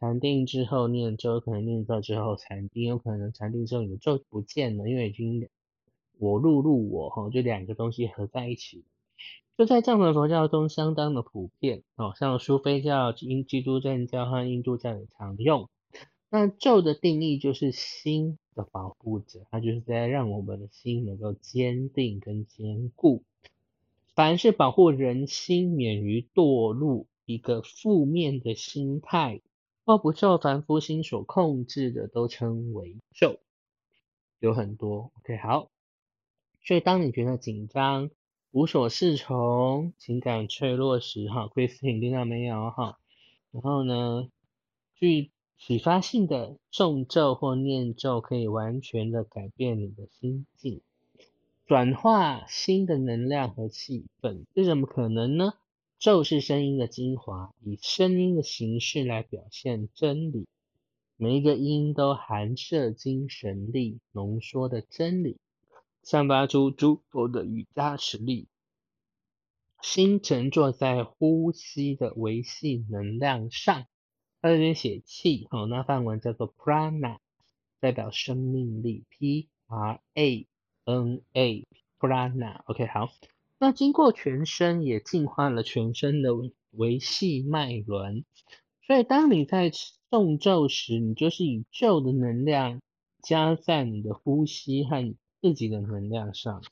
[0.04, 5.48] 禅定之后念咒，可能念咒之后禅定，有可能禅定之后你的咒不见了，因为已经
[6.18, 8.84] 我入入我哈，就两个东西合在一起，
[9.56, 15.70] 就在藏传佛教中相当的普遍哦，像苏菲教、基基督教和印度教也常用。
[16.28, 23.22] 那咒的定义就是心的保护者，它就是在让我们的心能够坚定跟坚固。
[24.14, 29.40] 凡是保护人心免于堕入一个负面的心态，
[29.84, 33.38] 或不受凡夫心所控制的，都称为咒。
[34.38, 35.70] 有很多，OK，好。
[36.62, 38.10] 所以当你觉得紧张、
[38.50, 42.70] 无所适从、情感脆弱时，哈，Christine 听到没有？
[42.70, 42.98] 哈，
[43.50, 44.28] 然后呢，
[44.94, 50.80] 具启发性的诵咒或念咒，可以完全的改变你的心境。
[51.66, 55.54] 转化新的能量和气氛，这怎么可能呢？
[56.04, 60.46] 咒是声音的精华，以声音的形式来表现真理。
[61.16, 65.38] 每一个音都含摄精神力，浓缩的真理，
[66.02, 68.48] 散发出诸多的瑜伽实力。
[69.80, 73.86] 心沉坐在呼吸的维系能量上，
[74.42, 77.16] 它这边写气，哦，那梵文叫做 prana，
[77.80, 80.46] 代表生命力，p r a。
[80.84, 81.66] N A
[81.98, 83.08] Prana，OK，好。
[83.64, 86.32] 那经过全身，也净化了全身的
[86.72, 88.26] 维系脉轮。
[88.86, 92.82] 所以当你在诵咒时，你就是以咒的能量
[93.22, 96.62] 加在你的呼吸和自己的能量上，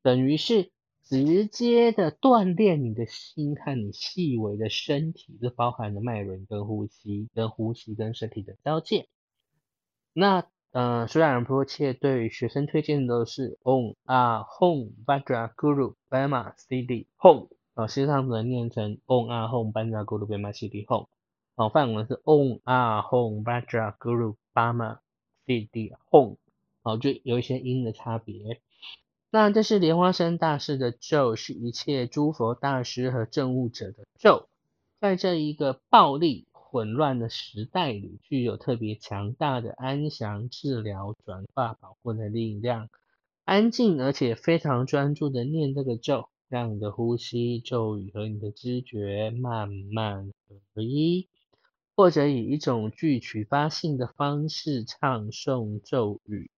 [0.00, 0.70] 等于是
[1.02, 9.08] 直接的锻炼你的心和你细微的身体，这包含了脉轮跟呼吸，跟呼吸跟身体的交界。
[10.12, 20.84] 那嗯，虽然迫切对学生推荐的是 Om Ah Hom Bajra Guru Bama CD Hom，啊，实际上能念成 Om Ah Hom Bajra Guru Bama CD
[20.84, 21.06] Hom，
[21.54, 24.98] 哦，范文是 Om Ah Hom Bajra Guru Bama
[25.46, 26.36] CD Hom，
[26.82, 28.60] 哦，就有一些音的差别。
[29.30, 34.48] 那这是莲花生大师的咒，是一切诸佛大师和证悟者的咒，
[35.00, 36.46] 在这一个暴力。
[36.70, 42.90] 混乱的时代里，具有特别强大的安详、治疗、转化、保护的力量。
[43.44, 50.30] 安静而且非常专注的念这个咒，让你的呼吸、咒语和你的知觉慢慢
[50.74, 51.28] 合一，
[51.96, 56.50] 或者以一种具启发性的方式唱诵咒语，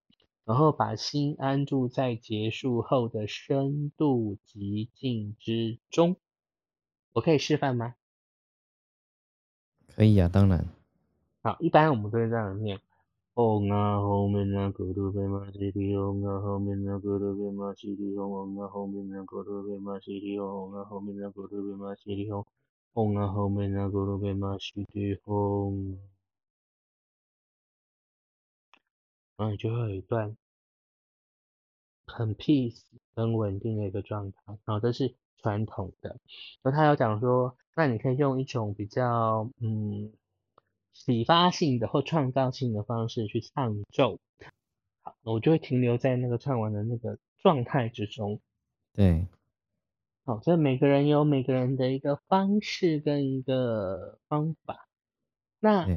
[0.44, 6.16] 然后把心安住在结束后的深度寂静之中。
[7.12, 7.94] 我可以示范吗？
[9.96, 10.64] 可以啊，当然。
[11.42, 12.80] 好，一般我们都会这样念。
[13.34, 22.44] 嗡啊吽咪呐咕噜贝玛西提嗡啊吽咪呐咕噜贝玛西提嗡嗡啊吽咪呐咕噜贝玛西提嗡啊吽咪呐咕噜贝玛西提嗡
[22.92, 25.98] 嗡啊吽咪呐咕噜贝玛西提嗡。
[29.36, 30.36] 然后就会有一段
[32.06, 32.82] 很 peace、
[33.14, 34.58] 很稳定的一个状态。
[34.66, 36.18] 然后这是传统的。
[36.62, 37.56] 然后他有讲说。
[37.80, 40.12] 那你可以用一种比较嗯
[40.92, 44.18] 启发性的或创造性的方式去唱奏，
[45.00, 48.38] 好，我就会停留在那个唱完的那个状态之中。
[48.92, 49.26] 对，
[50.26, 54.86] 好，所以每个人有每个人的一个方式跟一个方法。
[55.58, 55.88] 那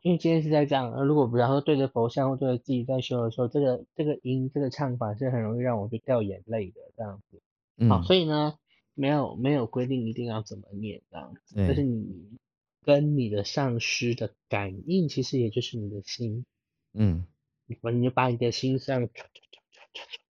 [0.00, 7.42] 因为今天是在讲，如果比方说对着佛像或对着自己在修的时候，这个这个音这个唱法是很容易让我去掉眼泪的这样子。
[7.90, 8.54] 好，所以呢。
[9.00, 12.36] 没有没有规定一定要怎么念这样子，就是你
[12.82, 16.44] 跟你的上师的感应，其实也就是你的心，
[16.92, 17.24] 嗯，
[17.64, 19.08] 你你就把你的心这样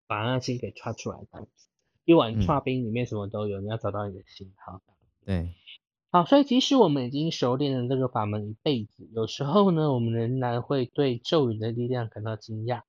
[0.05, 1.67] 把那心给抓出来这样子。
[2.06, 4.83] 一碗串冰里面什么都有，你要找到你的心，好。
[5.25, 5.56] 对，
[6.12, 12.83] 好，所以即使我们已经熟练了这个法门一辈子，有时候呢，我们仍然会对咒语的力量感到惊讶。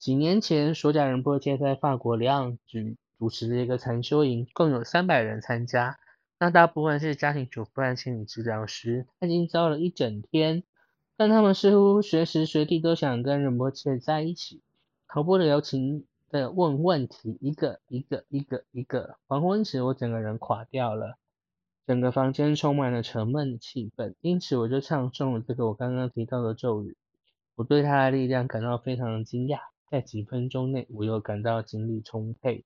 [0.00, 2.96] 几年前，索甲仁波切在法国里昂举。
[3.20, 5.98] 主持的一个禅修营，共有三百人参加。
[6.38, 9.06] 那大部分是家庭主妇和心理治疗师。
[9.20, 10.62] 他已经教了一整天，
[11.18, 14.62] 但他们似乎随时随地都想跟仁波切在一起，
[15.04, 19.18] 毫不留情的问问题，一个一个一个一个。
[19.26, 21.18] 黄昏时，我整个人垮掉了，
[21.86, 24.14] 整个房间充满了沉闷的气氛。
[24.22, 26.96] 因此，我就唱诵了这个我刚刚提到的咒语。
[27.56, 29.58] 我对它的力量感到非常的惊讶。
[29.90, 32.64] 在几分钟内，我又感到精力充沛。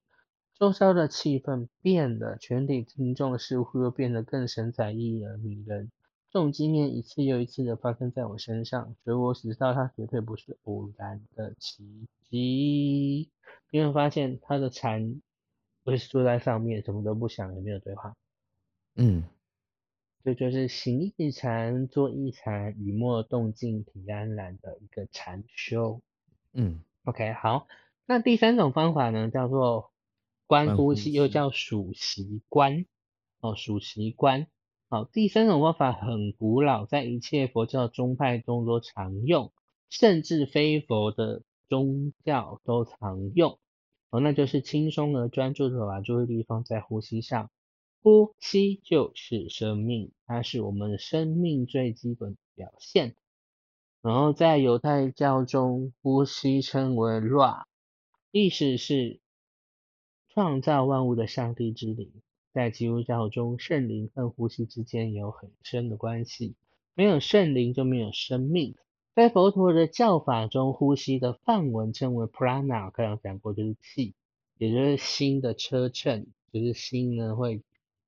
[0.59, 5.91] 周遭的气氛变了，全体听众似乎又变得更神采奕奕而迷人。
[6.31, 13.31] 这种经验一次又一次的发生在我身上，所以我只知道它绝对不是偶然的奇迹。
[13.71, 15.21] 你会发现他的蝉
[15.83, 18.17] 不是坐在上面，什么都不想，也没有对话。
[18.97, 19.25] 嗯，
[20.23, 26.01] 这就是行一禅，坐一禅，雨墨动静体安然的一个禅修。
[26.53, 27.67] 嗯，OK，好。
[28.07, 29.93] 那第三种方法呢，叫做
[30.47, 32.87] 观观呼呼吸，又叫数息观。
[33.41, 34.47] 哦，数息观。
[34.89, 39.53] 好，第三种方法很古老，在一切佛教宗派中都常用，
[39.91, 43.59] 甚至非佛的宗教都常用。
[44.11, 47.51] 哦，那就是轻松而专注的把注意力放在呼吸上。
[48.03, 53.17] 呼吸就是生命，它是我们生命最基本的表现。
[54.03, 57.65] 然后在犹太教中，呼吸称为 ra，
[58.31, 59.21] 意思是
[60.35, 62.11] 创造万物的上帝之灵。
[62.53, 66.57] 在基督教中，圣灵和呼吸之间有很深的关系，
[66.95, 68.75] 没有圣灵就没有生命。
[69.15, 74.15] 在佛陀的教法中，呼吸的梵文称为 prana，刚刚讲过就是气，
[74.59, 77.63] 也就是心的车乘，就是心呢会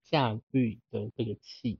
[0.04, 1.78] 驾驭的这个气。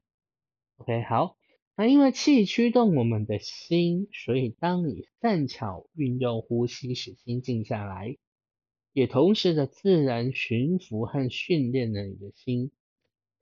[0.77, 1.37] OK，好，
[1.75, 8.17] 那因为气驱动我们的心，所以当你善巧运用呼吸使心静下来，
[8.97, 12.71] 也同时的自然驯服和训练了你的心。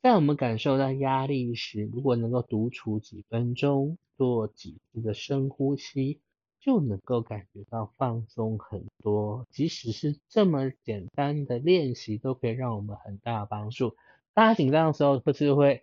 [0.02, 6.18] 在我们感受到压力时，如果能够独处几分钟，做几次的深呼吸，
[6.58, 9.46] 就能够感觉到放松很多。
[9.48, 13.94] 即使是这么简单的练习，都可以让我们很大的帮助。
[14.32, 15.82] 大家紧张的时候，不是会，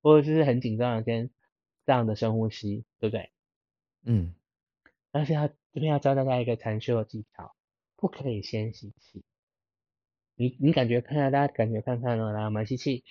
[0.00, 1.28] 或者是很紧张的先
[1.84, 3.28] 这样的深呼吸，对不对？
[4.04, 4.34] 嗯
[5.10, 7.54] 但是要这边要教大家一个禅修的技巧，
[7.96, 9.24] 不可以先吸气。
[10.34, 13.04] 你你感觉看看，大家感觉看看哦，来，我们吸气，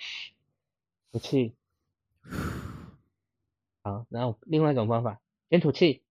[1.11, 1.55] 吐气。
[3.81, 6.03] 好，然后另外一种方法，先吐气，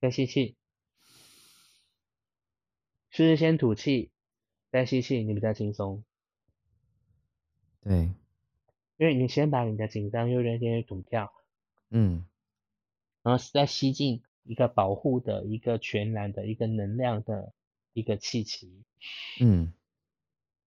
[0.00, 0.56] 再吸气。
[3.10, 4.10] 是不是先吐气，
[4.70, 6.04] 再吸气，你比较轻松？
[7.82, 8.14] 对，
[8.96, 11.32] 因为你先把你的紧张、忧虑先吐掉，
[11.90, 12.26] 嗯
[13.22, 17.52] 然后再吸进一个保护的、一个全然的、一个能量的
[17.92, 18.84] 一个气息。
[19.40, 19.72] 嗯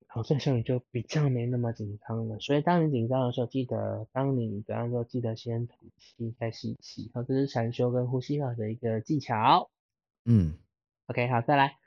[0.07, 2.39] 好，这时候你就比较没那么紧张了。
[2.39, 9.69] 所以当你紧张的时候，记得当你紧张的时候记得先吐气再吸气，好，这是禅修跟呼吸法的一个技巧。
[10.23, 10.57] 嗯
[11.07, 11.77] OK，好，再来，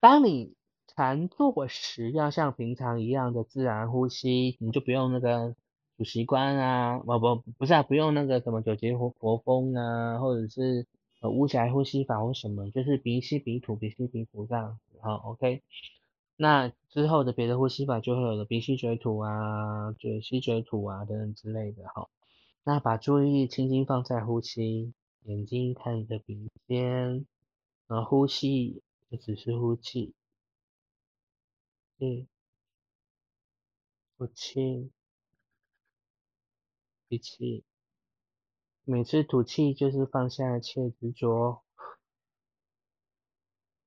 [0.00, 0.54] 当你
[0.86, 5.54] 禅坐时，要像平常一样的自然呼吸，你就不用那个
[5.98, 10.86] 主习惯啊，不不不是啊，不用那个什么九节活佛风啊，或者是
[11.26, 14.98] 呃无暇呼吸法或什么，就是鼻吸鼻吐，鼻吸鼻吐这样子。
[15.00, 15.62] 好，OK。
[16.36, 22.08] 那之后的别的呼吸法就会有了鼻吸嘴吐啊、嘴吸嘴吐啊等等之类的哈。
[22.62, 24.92] 那把注意力轻轻放在呼吸，
[25.24, 27.26] 眼睛看着鼻尖，
[27.86, 30.14] 然后呼吸就只是呼气，
[31.98, 32.26] 嗯，
[34.18, 34.90] 呼气，
[37.08, 37.64] 吸气。
[38.88, 41.64] 每次吐气就是放下一切执着。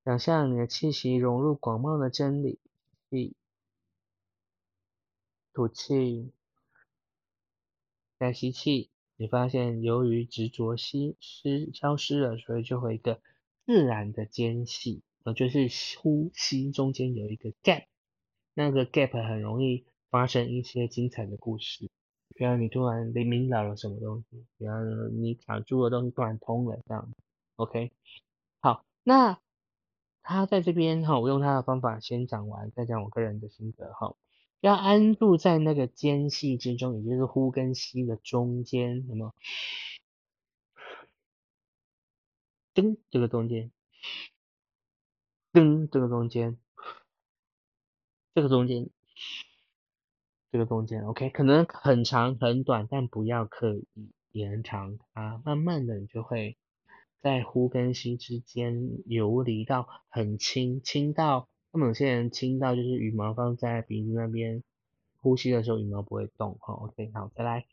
[0.03, 2.59] 想象你的气息融入广袤的真理，
[5.53, 6.33] 吐气，
[8.17, 8.91] 再吸气。
[9.15, 13.21] 你发现由于执着吸失消失了，所以就会一个
[13.65, 15.69] 自然的间隙，呃，就是
[16.01, 17.85] 呼吸中间有一个 gap，
[18.53, 21.89] 那个 gap 很容易发生一些精彩的故事，
[22.39, 27.11] 比方你突然灵敏到了什么东西，比方你卡住的东西突然通了这样
[27.57, 27.91] ，OK，
[28.61, 29.37] 好，那。
[30.21, 34.15] 他在这边哈，我用他的方法先讲完，再讲我个人的心得哈。
[34.59, 39.33] 要安住在那个间隙之中，也就是呼跟吸的中间，什么？
[42.75, 43.71] 噔，这个中间，
[45.51, 46.59] 噔，这个中间，
[48.35, 48.87] 这个中间
[51.05, 56.57] ，OK，可能很长很短，但不要刻意延长它，慢慢的你就会。
[57.21, 64.63] 在呼跟吸之间游离到很轻，轻到那么有些人轻到就是羽毛放在鼻子那边，
[65.17, 66.57] 呼吸的时候羽毛不会动。
[66.61, 67.65] 哈，OK，好，再来。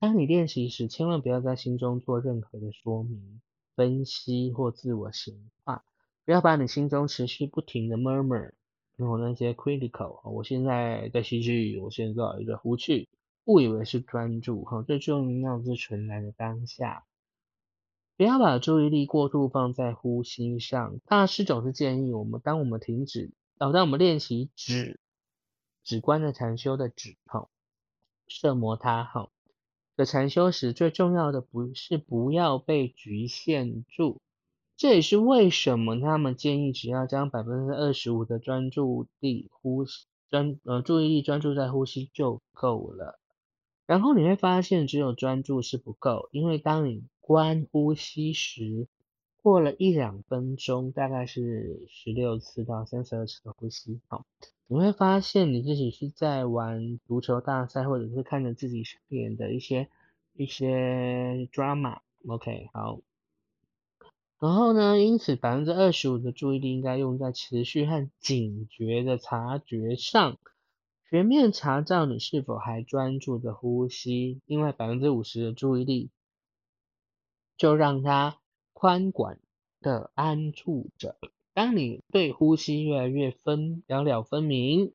[0.00, 3.40] 当你练习时，千万不要在心中做任何的说明、
[3.76, 5.84] 分析或自我形化，
[6.24, 8.50] 不要把你心中持续不停的 murmur，
[8.98, 13.08] 然后那些 critical，我现在在吸气，我现在在呼气，
[13.44, 14.64] 误以为是专注。
[14.64, 17.04] 哈，最重要是纯然的当下。
[18.16, 20.98] 不要把注意力过度放在呼吸上。
[21.06, 23.30] 大师总是建议我们，当我们停止，
[23.60, 24.98] 哦，当我们练习止
[25.84, 27.48] 止观的禅修的止，哈，
[28.26, 29.30] 摄摩他，哈，
[29.94, 34.20] 的禅修时，最重要的不是不要被局限住。
[34.78, 43.18] 这也是为什么他们建议只要将百分之二十五的专注力呼吸专呃注意力专注在呼吸就够了。
[43.86, 48.86] 然后你会发现，只有专注是不够，因为当你观呼吸时，
[49.42, 54.26] 过了一两分钟，大概是十六次到三十二次的呼吸，好，
[54.68, 59.88] 你会发现你自己是在玩足球大赛，或者是看着自己演的一些
[60.34, 63.00] 一些 drama，OK，好。
[64.40, 65.00] 然后呢？
[65.00, 70.38] 因此，百分之二十五的注意力应该用在持续和警觉的察觉上，
[71.10, 74.40] 全面查找你是否还专注的呼吸。
[74.46, 76.10] 另外，百分之五十的注意力
[77.56, 78.38] 就让它
[78.72, 79.38] 宽广
[79.80, 81.16] 的安住着。
[81.52, 84.92] 当你对呼吸越来越分了了分明，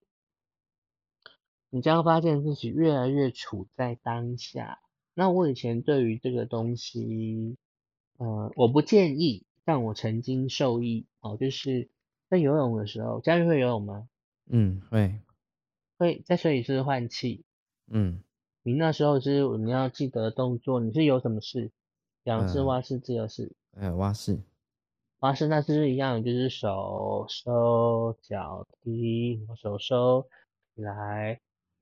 [1.69, 4.79] 你将发现自己越来越处在当下。
[5.13, 7.57] 那我以前对于这个东西。
[8.17, 11.89] 呃，我不建议，但我曾经受益哦，就是
[12.29, 14.07] 在游泳的时候，佳玉会游泳吗？
[14.47, 15.19] 嗯，会，
[15.97, 17.43] 会在水里是换气。
[17.87, 18.21] 嗯，
[18.63, 21.71] 你那时候是你要记得动作，你是有什么事？
[22.23, 23.55] 仰式、蛙式、自由式。
[23.73, 24.39] 呃，蛙式。
[25.19, 30.27] 蛙式那是一样，就是手收脚踢，手收
[30.75, 31.39] 起来，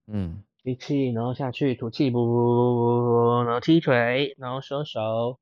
[0.08, 5.40] 嗯，吸气，然后下去吐气，不不不不不，然后踢腿，然后收手。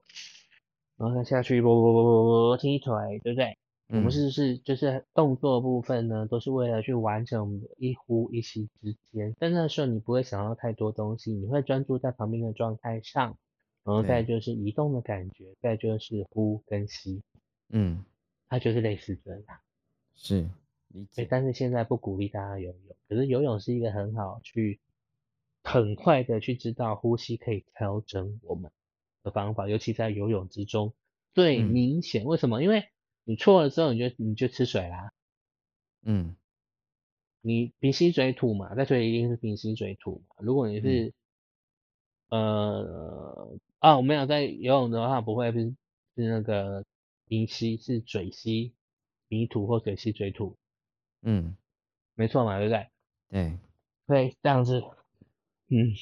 [1.00, 3.58] 然后再下去，啵啵啵啵啵踢腿，对不对？
[3.88, 9.36] 我们是是就是动作部分呢，都是为了去完成我们的一呼一吸之间。
[9.40, 13.38] 但那时候你不会想到太多东西，你会专注在旁边的状态上，
[13.84, 17.24] 然后再就是移动的感觉，再就是呼跟吸。
[17.70, 18.04] 嗯，
[18.48, 19.44] 它就是类似这样。
[20.16, 20.50] 是，
[20.90, 21.26] 理解。
[21.28, 24.80] 但是现在不鼓励大家游泳，可是游泳是一个很好去
[25.64, 28.70] 很快的去知道呼吸可以调整我们。
[29.24, 30.94] 的方法，尤其在游泳之中
[31.34, 32.26] 最明显。
[32.26, 32.62] 为什么？
[32.64, 32.90] 因为
[33.24, 35.12] 你错了之后，你就你就吃水啦。
[36.02, 36.36] 嗯，
[37.42, 40.36] 你鼻吸嘴吐嘛，在水里一定是鼻吸嘴吐嘛。
[40.40, 41.14] 如果你是
[42.30, 43.50] 呃
[43.80, 45.76] 啊，我没有在游泳的话，不会是
[46.16, 46.86] 是那个
[47.26, 48.74] 鼻吸，是嘴吸
[49.28, 50.58] 鼻吐或嘴吸嘴吐。
[51.22, 51.56] 嗯，
[52.16, 52.88] 没错嘛，对不对？
[53.30, 53.60] 对，
[54.08, 54.82] 对这样子，
[55.68, 55.94] 嗯，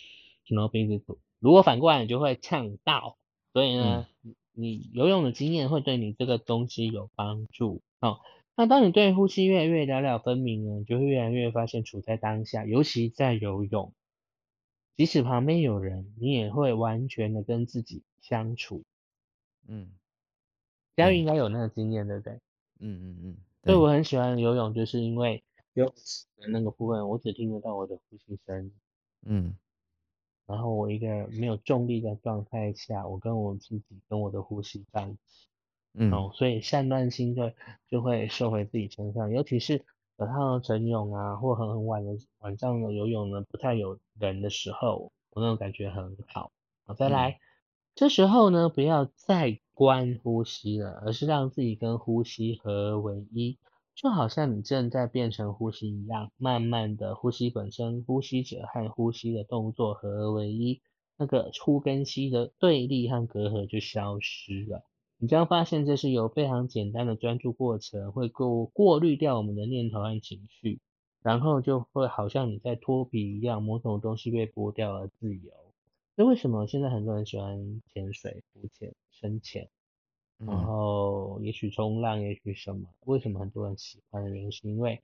[0.47, 1.19] 然后鼻子吐。
[1.39, 3.17] 如果反过来，你就会呛到，
[3.53, 4.07] 所以呢，
[4.53, 7.81] 你游泳的经验会对你这个东西有帮助。
[7.99, 8.19] 哦，
[8.55, 13.93] 那当你对呼吸越来越了了分明呢，你就会越来越发现处在当下，尤其在游泳，
[14.95, 18.83] 即使旁边有人，你也会完全的跟自己相处。
[19.67, 19.91] 嗯，
[20.95, 22.33] 佳玉应该有那个经验，对不对？
[22.79, 23.37] 嗯嗯嗯。
[23.63, 25.93] 所以我很喜欢游泳，就是因为游泳
[26.37, 28.71] 的那个部分，我只听得到我的呼吸声。
[29.25, 29.55] 嗯。
[30.47, 35.49] 然后我一个没有重力的状态下，我跟我自己跟我的呼吸在一起，
[35.93, 37.51] 嗯，哦，所以散乱心就
[37.89, 39.83] 就会收回自己身上，尤其是
[40.17, 46.51] 有趟晨泳啊，或很很晚的晚上的游泳呢，不太有人的时候，我那种感觉很好。
[46.85, 47.39] 好，再来，
[47.93, 53.59] 这时候呢，不要再关呼吸了，而是让自己跟呼吸合为一。
[53.97, 60.83] 就好像你正在变成呼吸一样，慢慢的呼吸本身，呼吸者和呼吸的动作合而为一，
[61.17, 64.83] 那个呼跟吸的对立和隔阂就消失了。
[65.17, 70.79] 你将发现这是由非常简单的专注过程，会过过滤掉我们的念头和情绪，
[71.23, 75.51] 然后就会好像你在脱皮一样，某种东西被剥掉了自由。
[76.15, 79.67] 那为什么现在很多人喜欢潜水、浮潜、深潜？
[80.45, 82.87] 然后，也许冲浪，也许什么？
[83.05, 85.01] 为什么很多人喜欢的原因，是因为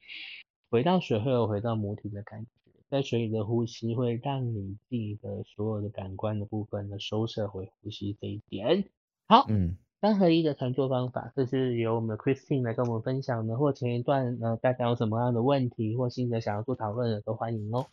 [0.70, 8.88] 回到水会有回到母体的感觉，在水里的呼吸会让你自己的所有的感官的部分呢收摄回呼吸这一点。
[9.28, 13.58] 好，嗯，三合一的传作方法，这是由我们的 Christine 来跟我们分享的。
[13.58, 17.88] 或前一段呢，大家有什么样的问题或新的想要做讨论的，都欢迎哦。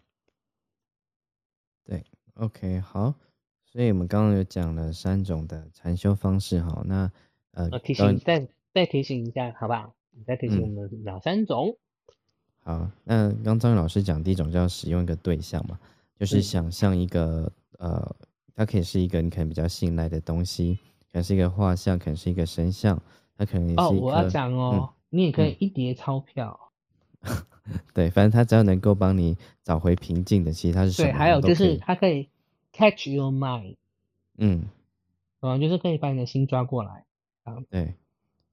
[1.87, 3.15] 对，OK，好，
[3.65, 7.11] 所以我们刚刚有讲了三种的禅修方式，哈，那。
[7.53, 9.95] 呃，提醒再再提醒一下，好不好？
[10.13, 11.77] 你再提醒我们哪三种？
[12.63, 15.79] 好，那刚张宇老师讲第一种叫使用一个对象嘛，
[16.19, 18.15] 就是想象一个呃，
[18.55, 20.79] 它可以是一个你可能比较信赖的东西，
[21.11, 23.01] 可能是一个画像，可能是一个神像，
[23.37, 26.59] 它可能也是哦，我要讲哦，你也可以一叠钞票。
[27.95, 32.29] 对，反正它只要能够帮你找回平静的，其实它是对，还有就是它可以
[32.73, 33.77] catch your mind。
[34.39, 34.65] 嗯。
[35.41, 37.05] 嗯，就是可以把你的心抓过来
[37.45, 37.57] 啊。
[37.69, 37.95] 对，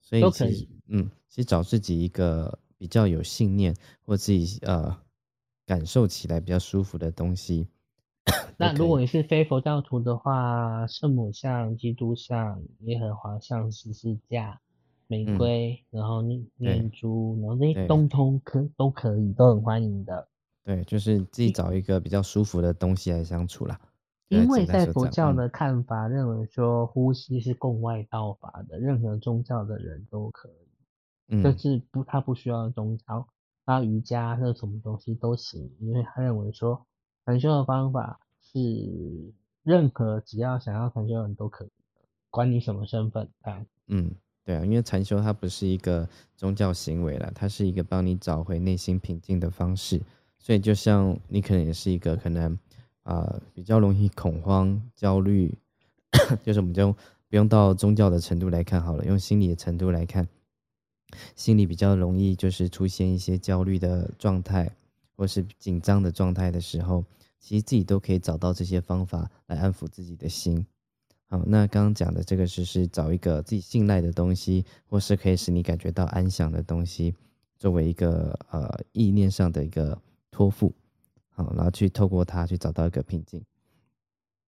[0.01, 3.75] 所以都可其实以嗯，其实找自己一个比较有信念
[4.05, 4.97] 或自己呃
[5.65, 7.67] 感受起来比较舒服的东西。
[8.57, 14.59] 那如果你是非佛教徒的话，圣母像、基督像、耶和华像、十字架、
[15.07, 20.27] 玫嗯瑰，然后念念珠，然后那些对通通可都可以，都很欢迎的。
[20.63, 23.79] 对，就是自己找一个比较舒服的东西来相处啦。
[24.29, 30.49] 对因为在佛教的看法认为说，呼吸是共外道法的，任何宗教的人都可
[31.29, 33.27] 以，就是不他不需要宗教，
[33.65, 36.85] 他瑜伽那什么东西都行，因为他认为说
[37.25, 38.59] 禅修的方法是
[39.63, 43.65] 任何只要想要禅修的人都可以的，管你什么身份啊。
[43.87, 44.13] 嗯，
[44.43, 50.01] 对啊，因为禅修它不是一个宗教行为了，它是一个帮你找回内心平静的方式。
[50.39, 52.57] 所以就像你可能也是一个可能
[53.07, 55.57] 啊、比较容易恐慌、焦虑，
[56.43, 56.91] 就是我们就
[57.29, 60.27] 不用到宗教的程度来看好了，用心理的程度来看，
[61.33, 64.69] 心里比较容易就是出现一些焦虑的状态，
[65.15, 67.05] 或是紧张的状态的时候，
[67.39, 70.67] 其实自己都可以找到这些方法来安抚自己的心。
[71.27, 77.15] 好，那刚刚讲的这个是是找一个自己信赖的东西，或是可以使你感觉到安详的东西，
[77.57, 79.97] 作为一个呃意念上的一个
[80.29, 80.73] 托付，
[81.37, 83.45] 好，然后去透过它去找到一个平静。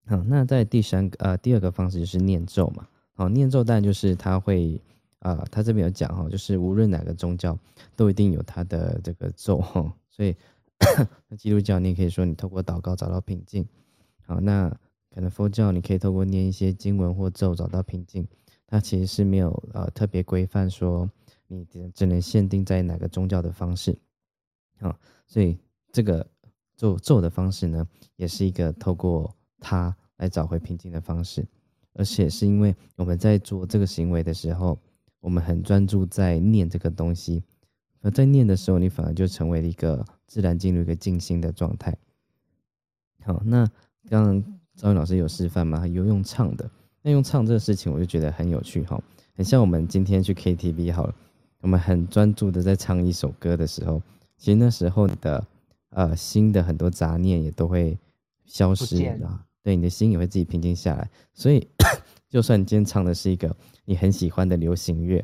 [0.07, 4.81] 好，那在第三个呃第二个方式就是念咒嘛，好，念咒当然就是它会
[5.19, 7.59] 啊、他这边有讲哈，就是无论哪个宗教
[7.93, 10.33] 都一定有它的这个咒哈，所以
[11.27, 13.67] 那基督教你也可以说你透过祷告找到平静，
[14.25, 14.69] 好，那
[15.13, 18.25] 可能佛教你可以透过念一些经文或咒找到平静，
[18.65, 21.11] 它其实是没有呃特别规范说
[21.47, 23.99] 你只能限定在哪个宗教的方式，
[24.79, 25.57] 好，所以
[25.91, 26.25] 这个
[26.79, 31.45] 做做的方式呢，也是一个透过它来找回平静的方式，
[31.91, 34.79] 而且是因为我们在做这个行为的时候，
[35.19, 37.43] 我们很专注在念这个东西，
[37.99, 41.93] 而在念的时候，你反而就成为了一个自然进入一个静心的状态。
[43.25, 43.69] 好，那
[44.07, 44.43] 刚刚
[44.77, 45.85] 赵云老师有示范嘛？
[45.85, 46.71] 有用唱的，
[47.01, 49.03] 那用唱这个事情，我就觉得很有趣哈，
[49.35, 51.13] 很像我们今天去 KTV 好了，
[51.59, 54.01] 我们很专注的在唱一首歌的时候，
[54.37, 55.45] 其实那时候的
[55.89, 57.97] 呃新的很多杂念也都会
[58.45, 58.97] 消失
[59.61, 61.09] 对，你的心也会自己平静下来。
[61.33, 61.67] 所以，
[62.29, 65.23] 就算你今天唱的是一个你很喜欢的流行乐，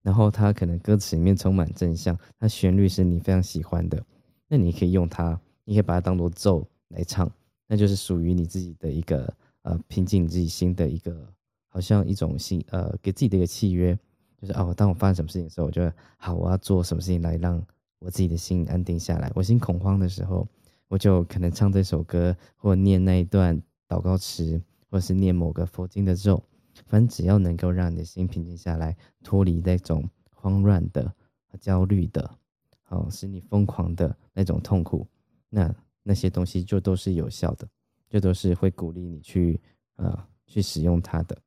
[0.00, 4.00] 然后它可能歌词里面充满正向，它旋律是你非常喜欢的，
[4.46, 7.30] 那你可以用它，你可以把它当做奏来唱，
[7.66, 11.26] 那就是属于你自己的一个呃平静你自己心的一个，
[11.68, 13.98] 好像一种心呃给自己的一个契约，
[14.40, 15.82] 就是哦，当我发生什么事情的时候，我就
[16.16, 17.60] 好，我要做什么事情来让
[17.98, 19.30] 我自己的心安定下来。
[19.34, 20.46] 我心恐慌的时候，
[20.88, 26.42] 我就可能唱这首歌，或念那一段祷告词，或是念某个佛经的咒，
[26.86, 31.14] 反正只要能够让你的心平静下来，脱离那种慌乱的、
[31.60, 32.38] 焦虑的，
[32.82, 35.06] 好、使你疯狂的那种痛苦，
[35.48, 37.66] 那那些东西就都是有效的，
[38.10, 39.60] 就都是会鼓励你去
[39.96, 41.38] 呃去使用它的。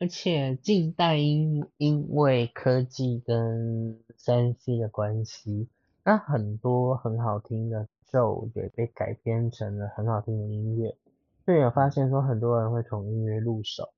[0.00, 5.66] 而且近代因因为科技跟三 C 的关系，
[6.08, 10.96] 那很多很好听的咒也被改编成了很好听的音乐。
[11.46, 13.90] 就有发现说很多人会从音乐入手，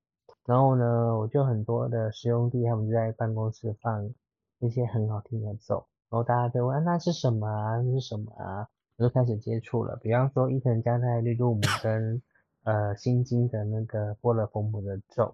[0.45, 4.13] 然后呢，我就很多的师兄弟他们就在办公室放
[4.59, 7.77] 一些很好听的咒，然后大家就问、啊、那是什么啊？
[7.77, 8.67] 那是什么啊？
[8.97, 12.21] 我就开始接触了，比方说伊藤加奈绿度母跟
[12.63, 15.33] 呃心经的那个波罗佛母的咒。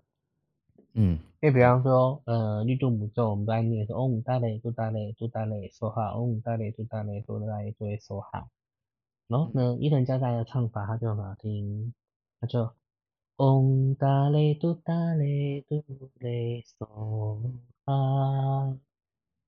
[0.99, 8.49] 嗯因为比方说，呃，绿度母咒，我们都在念说，嗡达雷嘟达雷嘟达雷梭哈，嗡达雷嘟达雷嘟达雷嘟梭哈。
[9.27, 11.93] 然后呢，伊藤加代的唱法他就很好听，
[12.41, 12.71] 他就
[13.35, 15.83] 嗡达雷嘟达雷嘟
[16.19, 17.39] 雷梭
[17.85, 18.75] 哈，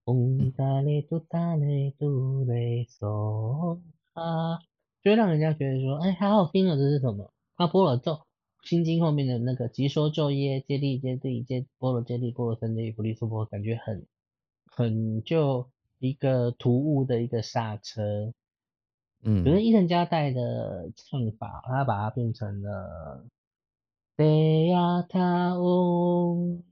[0.05, 3.79] 嗡达雷嘟达雷嘟雷梭
[4.13, 4.59] 哈，
[5.01, 7.33] 就会让人家觉得说，哎，好好听哦，这是什么？
[7.57, 8.28] 他波罗咒。
[8.69, 14.05] 心经后面的那个即说咒耶，接力接力接波罗接力波罗僧接力菩提娑婆，感觉很
[14.67, 18.31] 很就一个突兀的一个刹车。
[19.23, 23.25] 嗯，可是伊藤家代的唱法，他把它变成了
[24.15, 26.63] 得呀他嗡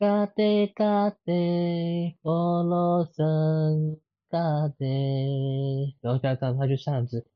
[0.00, 7.28] 嘎得嘎得波罗僧嘎得，然后加上他就这样子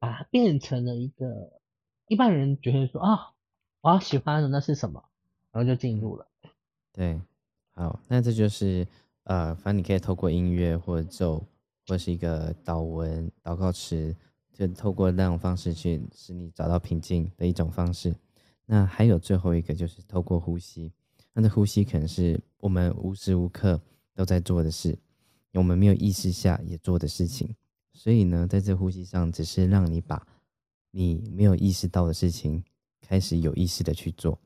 [0.00, 1.61] 把它变成了一个。
[2.06, 3.32] 一般人觉得说啊，
[3.80, 5.02] 我要喜欢的那是什么，
[5.50, 6.26] 然后就进入了。
[6.92, 7.20] 对，
[7.72, 8.86] 好，那这就是
[9.24, 11.42] 呃，反正你可以透过音乐或者咒，
[11.86, 14.14] 或是一个祷文、祷告词，
[14.52, 18.14] 就透过那种方式去使你找到平静的一种方式。
[18.66, 20.92] 那还有最后一个就是透过呼吸，
[21.32, 23.80] 那这呼吸可能是我们无时无刻
[24.14, 24.98] 都在做的事，
[25.54, 27.54] 我们没有意识下也做的事情。
[27.94, 30.26] 所以呢，在这呼吸上，只是让你把
[30.92, 32.62] 你没有意识到的事情
[33.00, 34.38] 开始有意识的去做。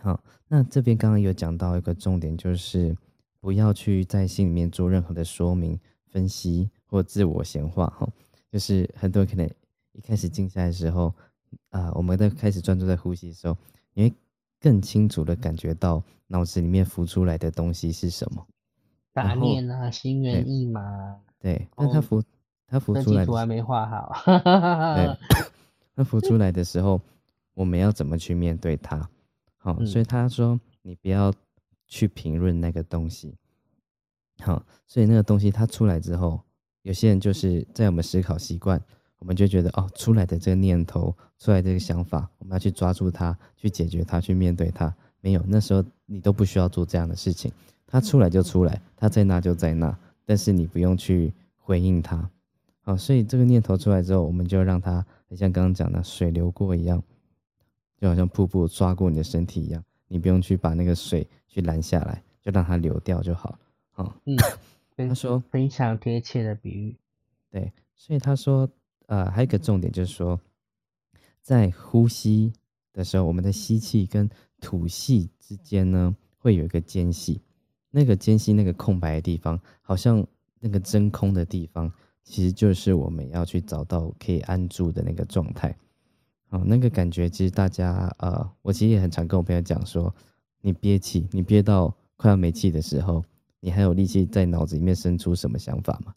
[0.00, 2.96] 好，那这边刚刚有讲到一个重点，就是
[3.38, 7.86] 不要去在心里面做任何的说明、分析或自我闲话。
[7.86, 8.08] 哈，
[8.50, 9.48] 就是很多人可能
[9.92, 11.14] 一开始静下来的时候，
[11.70, 13.56] 啊，我们在开始专注在呼吸的时候，
[13.94, 14.16] 你会
[14.58, 18.44] 更清楚的感觉到脑子里面浮出来的东西是什么，
[19.12, 20.80] 杂念啊，心猿意马。
[21.38, 22.22] 对，但它浮，
[22.72, 24.14] 它浮出来，图还没画好。
[24.24, 25.14] 对，
[25.94, 26.98] 它浮出来的时候，
[27.52, 29.06] 我们要怎么去面对它？
[29.58, 31.30] 好，所以他说你不要
[31.86, 33.36] 去评论那个东西。
[34.40, 36.40] 好，所以那个东西它出来之后，
[36.80, 38.82] 有些人就是在我们思考习惯，
[39.18, 44.92] 我们就觉得哦，出来的这个念头，出来这个想法，我们要去抓住它，去解决它，去面对它。
[45.20, 47.52] 没有，那时候你都不需要做这样的事情。
[47.86, 49.94] 它出来就出来，它在那就在那，
[50.24, 52.28] 但是你不用去回应它。
[52.82, 57.02] 好，所以这个念头出来之后，我们就让它很像刚刚讲的水流过一样。
[57.98, 63.56] 就好像瀑布抓过你的身体一样，你不用去把那个水去拦下来，就让它流掉就好。
[63.92, 64.36] 好，嗯，
[64.96, 66.96] 他说非常贴切的比喻。
[67.48, 68.68] 对，所以他说，
[69.06, 70.40] 呃，还有一个重点就是说，
[71.42, 72.52] 在呼吸
[72.92, 74.28] 的时候，我们的吸气跟
[74.60, 77.40] 吐气之间呢，会有一个间隙，
[77.88, 80.26] 那个间隙那个空白的地方，好像
[80.58, 81.92] 那个真空的地方，
[82.24, 85.76] 其实就是我们要去找到可以安住的那个状态。
[86.50, 90.14] 哦，那个感觉其实大家呃，我其实也很常跟我朋友讲说，
[90.60, 93.24] 你憋气，你憋到快要没气的时候，
[93.60, 96.14] 你还有力气在脑子里面生出什么想法吗？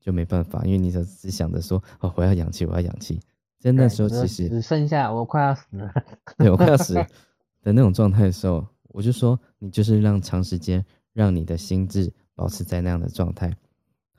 [0.00, 3.20] 就没办法，因为你只只想着说，哦，我要氧气，我要氧气。
[3.58, 5.92] 在那时候其实只剩下我快要死了，
[6.36, 6.94] 对我快要死
[7.62, 13.54] 的那种状态的时候，我就说，你就是让长时间让你的心智保持在那样的状态。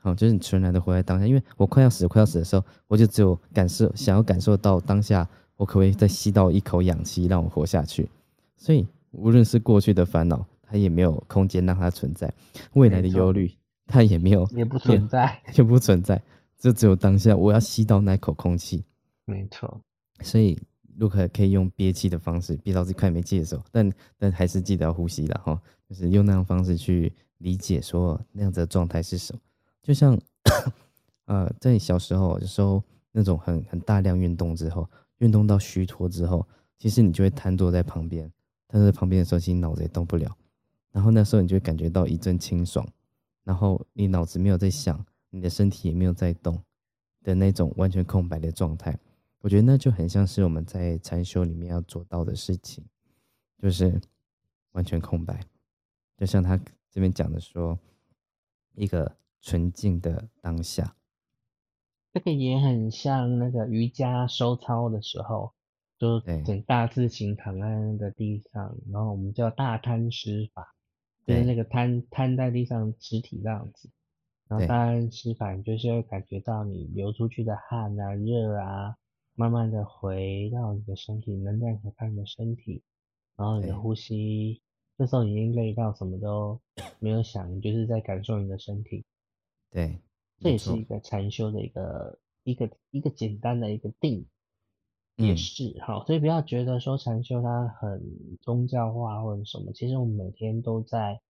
[0.06, 8.08] 哦，就是你纯然的活在当下，因为我快要死，快要死的时候，我就只有感受，想要感受到当下，我可不可以再吸到一口氧气，让我活下去？
[8.56, 12.28] 所以，无论是过去的烦恼，它也没有空间让它存在；
[12.74, 13.52] 未来的忧虑，
[13.86, 16.22] 它也没有，也不存在，也不存在，
[16.58, 18.84] 就只有当下，我要吸到那口空气。
[19.24, 19.80] 没错。
[20.22, 20.56] 所以，
[20.96, 29.40] 如果可以用憋气的方式，憋到自己快没气的时候，但但还是记得要呼吸的哈，就是用那样方式去理解说那样子的状态是什么。
[29.86, 30.20] 就像，
[31.26, 32.82] 呃，在小时候有时候
[33.12, 36.44] 那种很很大量运动之后，运动到虚脱之后，
[36.76, 38.28] 其实你就会瘫坐在旁边，
[38.66, 40.36] 瘫坐在旁边的时候，其实脑子也动不了。
[40.90, 42.84] 然后那时候你就会感觉到一阵清爽，
[43.44, 46.60] 然后你脑子没有在想，你的身体也没有在动
[47.22, 48.98] 的那种完全空白的状态。
[49.38, 52.84] 我觉得那就很像是我们在禅修里面要做到的事情，
[53.62, 54.00] 就是
[54.72, 55.40] 完全空白。
[56.16, 56.58] 就像他
[56.90, 57.78] 这边讲的说，
[58.74, 59.16] 一个。
[59.40, 60.96] 纯净的当下，
[62.12, 65.52] 这个也很像那个瑜伽收操的时候，
[65.98, 70.74] 就整大字形躺在那个地上，然后我们叫大摊尸法，
[71.26, 73.90] 就是那个摊摊在地上肢体这样子，
[74.48, 78.96] 然后大摊尸法就是会感觉到你流出去的汗啊、热啊，
[79.34, 82.82] 慢慢的回到你的身体，能量回到你的身体，
[83.36, 84.60] 然后你的呼吸，
[84.98, 86.60] 这时候已经累到什么都
[86.98, 89.04] 没有想，就是在感受你的身体。
[89.76, 90.00] 对，
[90.40, 94.26] 这也是一个禅修的一个一个一个简单的一个定，
[95.16, 98.02] 也是哈，所以不要觉得说禅修它很
[98.40, 101.20] 宗教化或者什么，其实我们每天都在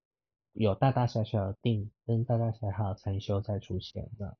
[0.52, 4.36] 有大大小小的定跟大大小小的禅修在出现的。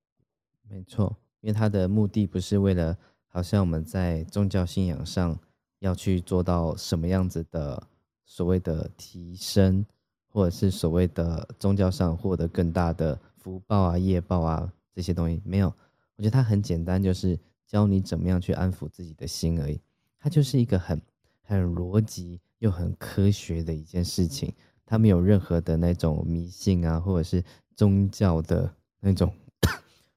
[0.69, 2.97] 没错，因为它的目的不是为了
[3.27, 5.37] 好像我们在宗教信仰上
[5.81, 7.83] 要去做到什么样子的
[8.25, 9.85] 所谓的提升，
[10.29, 13.19] 或者是所谓的宗教上获得更大的。
[13.47, 15.69] 福报啊，业报啊，这些东西没有。
[16.17, 19.81] 我觉得它很简单，就是教你怎么样去安抚自己的心而已。
[20.19, 21.01] 它就是一个很
[21.43, 24.53] 很逻辑又很科学的一件事情。
[24.85, 27.41] 它没有任何的那种迷信啊，或者是
[27.77, 28.69] 宗教的
[28.99, 29.33] 那种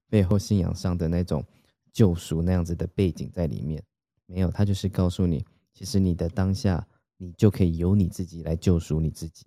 [0.10, 1.46] 背后信仰上的那种
[1.94, 3.84] 救赎那样子的背景在里面。
[4.26, 6.84] 没有，它就是告诉你，其实你的当下，
[7.18, 9.46] 你就可以由你自己来救赎你自己。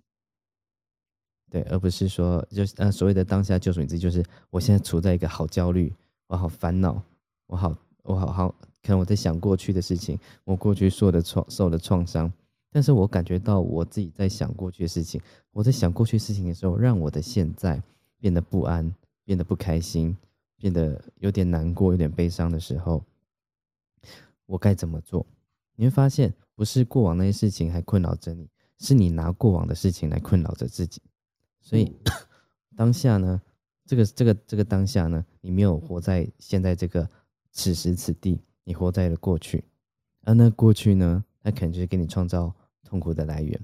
[1.53, 5.93] 对，而不是说，就是呃，所谓的当下救赎你自己，就是我现在处在一个好焦虑，
[6.25, 6.99] 我好烦恼，
[7.45, 8.49] 我好，我好好，
[8.81, 12.33] 可能我在想过去的事情，我过去受的创受的创伤，
[12.71, 17.79] 但是我感觉到我自己在想过去的事情，我在想过去事情的时候，让我的现在
[18.17, 18.91] 变得不安，
[19.23, 20.17] 变得不开心，
[20.57, 23.03] 变得有点难过，有点悲伤的时候，
[24.47, 25.23] 我该怎么做？
[25.75, 28.49] 你会发现，不是过往那些事情还困扰着你，
[28.79, 30.99] 是你拿过往的事情来困扰着自己。
[31.63, 31.91] 所以
[32.75, 33.41] 当下呢，
[33.85, 37.09] 这个这个这个当下呢，你没有活在现在这个
[37.51, 39.63] 此时此地，你活在了过去，
[40.21, 42.53] 而那过去呢，它可能就是给你创造
[42.83, 43.59] 痛苦的来源。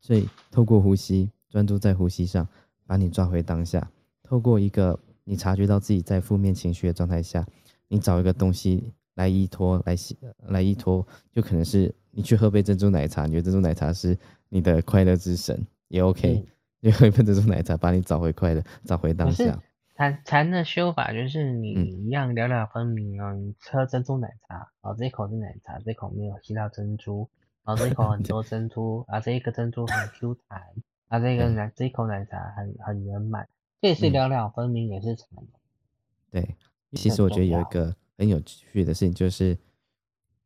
[0.00, 2.48] 所以透过呼吸，专注在呼吸上，
[2.86, 3.90] 把你抓回当下。
[4.22, 7.46] 透过一个你察觉到自己在负面情绪的状态下，
[7.88, 9.96] 你找一个东西来依托，来
[10.46, 14.16] 来依托，就可能是你去喝杯珍珠奶茶，你觉得珍珠奶茶是
[14.48, 16.46] 你的快乐之神，也 OK。
[16.80, 19.62] 你喝一杯珍珠奶茶，把你找回快乐，找回当下。
[19.94, 27.28] 禅禅的修法就是你一样两两分明哦，你喝珍珠奶茶，哦这一口是奶茶，这一口没有吸到珍珠，
[27.64, 30.62] 然后这一口很多珍珠，啊这一个珍珠很 Q 弹，
[31.08, 33.46] 啊这个奶这一口奶茶很很圆满，
[33.82, 35.28] 这也是两两分明，也是禅。
[36.30, 36.56] 对，
[36.92, 39.58] 其实我觉得有一个很有趣的事情，就是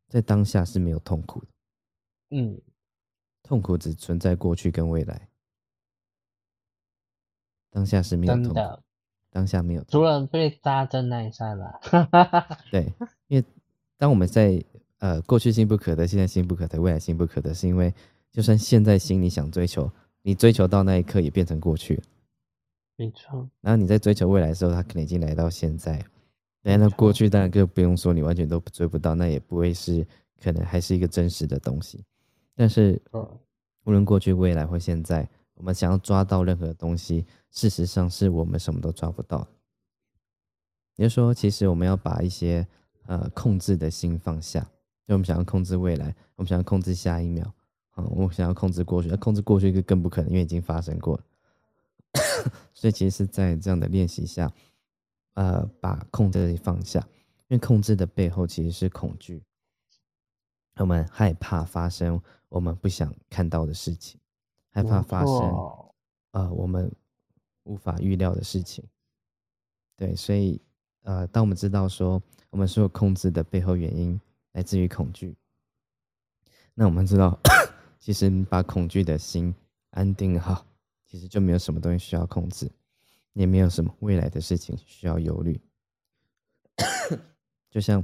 [0.09, 1.47] 在当下是没有痛苦的，
[2.31, 2.59] 嗯，
[3.41, 5.29] 痛苦只存在过去跟未来。
[7.75, 8.79] 当下是没有痛苦，
[9.29, 11.79] 当下没有，除了被扎针那一刹那。
[12.71, 12.89] 对，
[13.27, 13.43] 因为
[13.97, 14.63] 当我们在
[14.99, 17.93] 呃过去心不可得，现在心不可得，未来心不可得，是因为
[18.31, 22.01] 就算现在心里想追求，你追求到那一刻也变成过去。
[22.95, 23.45] 没错。
[23.59, 26.01] 然后你在追求未来的时候，它可能已经来到现在。
[26.61, 30.07] 那过去当然更不用说，你完全都追不到，那也不会是
[30.41, 32.01] 可能还是一个真实的东西。
[32.55, 33.01] 但是，
[33.83, 35.27] 无论过去、未来或现在。
[35.55, 39.47] 我们想要抓到任何东西，事实上是我们什么都抓不到。
[40.95, 42.65] 也就说，其实我们要把一些
[43.05, 44.61] 呃控制的心放下，
[45.05, 47.45] 就我们想要控制未来，我们想要控制下一秒，
[47.91, 51.23] 啊，我们想要控制过去，那控制过去就更不可能，因为已经发生过了。
[52.73, 54.51] 所以，其实是在这样的练习下，
[55.33, 56.99] 呃，把控制放下，
[57.47, 59.43] 因为控制的背后其实是恐惧，
[60.77, 64.17] 我们害怕发生我们不想看到的事情。
[64.75, 65.39] 害怕发生，
[66.31, 66.91] 呃，我们
[67.63, 68.83] 无法预料的事情。
[69.95, 70.61] 对，所以，
[71.03, 74.19] 呃，当我们知道说我们所有控制的背后原因
[74.51, 75.33] 来自于恐惧，
[76.73, 77.39] 那我们知道，
[77.97, 79.55] 其实把恐惧的心
[79.91, 80.67] 安定好，
[81.05, 82.69] 其实就没有什么东西需要控制，
[83.31, 85.57] 也没有什么未来的事情需要忧虑。
[87.71, 88.03] 就像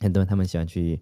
[0.00, 1.00] 很多人他们喜欢去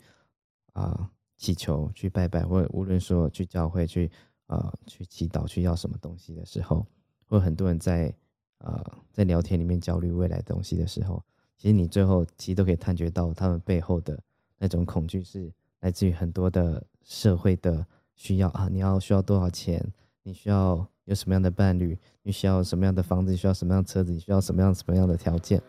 [0.75, 4.11] 啊祈求、去拜拜，或者无论说去教会去。
[4.53, 6.87] 呃，去祈祷去要什么东西的时候，
[7.27, 8.15] 或很多人在
[8.59, 11.25] 呃在聊天里面焦虑未来东西的时候，
[11.57, 14.23] 其实你最后其实都可以探觉到他们背后的
[14.59, 15.51] 那种恐惧是
[15.81, 19.83] 来自于很多的社会的需要啊，你要需要多少钱？
[20.23, 21.99] 你需要有什么样的伴侣？
[22.23, 23.35] 你需要什么样的房子？
[23.35, 24.13] 需要什么样的车子？
[24.13, 25.63] 你需要什么样什么样的条件？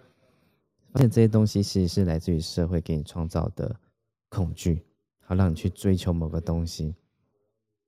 [0.91, 3.73] 发现这些东西其实是来自于社会给你创造的
[4.27, 4.83] 恐惧，
[5.21, 6.93] 好让你去追求某个东西。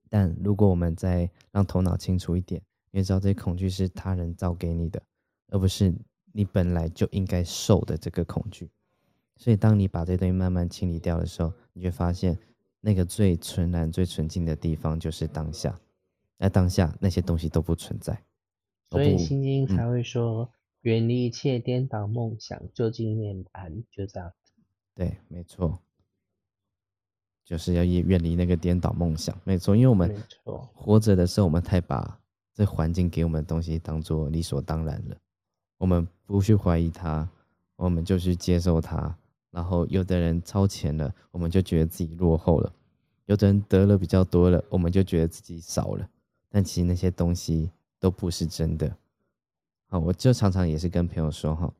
[0.10, 5.02] 但如果我们再让头脑清楚一点，你会知道这些恐惧是他人造给你的，
[5.50, 5.94] 而不是
[6.32, 8.70] 你本来就应该受的这个恐惧。
[9.38, 12.38] 所以，当你把这些东西慢慢清理掉的时候，你会发现
[12.80, 15.78] 那个最纯然、最纯净的地方就是当下。
[16.38, 18.18] 那当下那些东西都不存在。
[18.92, 20.50] 所以，心经才会说：
[20.82, 23.84] 远离一切颠倒梦想，就近涅槃。
[23.92, 24.32] 就这样。
[24.94, 25.82] 对，没错。
[27.46, 30.14] 就是要远远离那个颠倒梦想，没错，因为我们
[30.74, 32.20] 活着的时候，我们太把
[32.54, 35.16] 这环境给我们的东西当做理所当然了，
[35.78, 37.30] 我们不去怀疑它，
[37.76, 39.16] 我们就去接受它。
[39.52, 42.70] 然后有的人超前了，我们就觉得自己落后了；
[43.26, 46.10] 有的人得了比较多了，我们就觉得自己少了。
[46.50, 47.70] 但其实那些东西
[48.00, 48.94] 都不是真的。
[49.88, 51.72] 好，我就常常也是跟朋友说哈，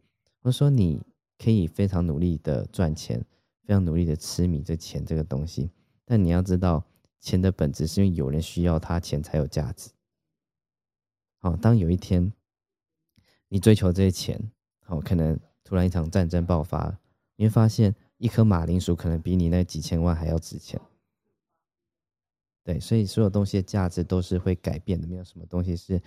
[0.42, 1.02] 我说你
[1.38, 3.22] 可以非常努力的赚钱。
[3.66, 5.72] 非常努力的痴迷这钱这个东西，
[6.06, 6.86] 但你要知道，
[7.20, 9.90] 钱的本质是因为有人需要它，钱才有价值。
[11.40, 12.32] 好，当有一天
[13.48, 14.40] 你追求这些钱，
[14.84, 16.96] 好，可能突然一场战争爆发，
[17.36, 20.80] 你会发现一颗马铃薯可能比你那几千万还要值钱。
[22.64, 26.00] 对，所以所有东西的价值都是会改变的，没有什么东西是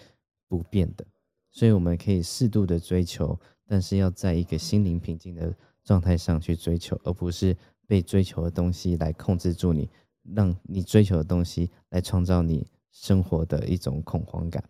[0.47, 1.05] 不变的。
[1.51, 3.37] 所以我们可以适度的追求，
[3.67, 5.53] 但是要在一个心灵平静的。
[5.89, 9.89] 状态上去追求，而不是被追求的东西来控制住你，
[10.35, 14.63] 让你追求的东西来创造你生活的一种恐慌感，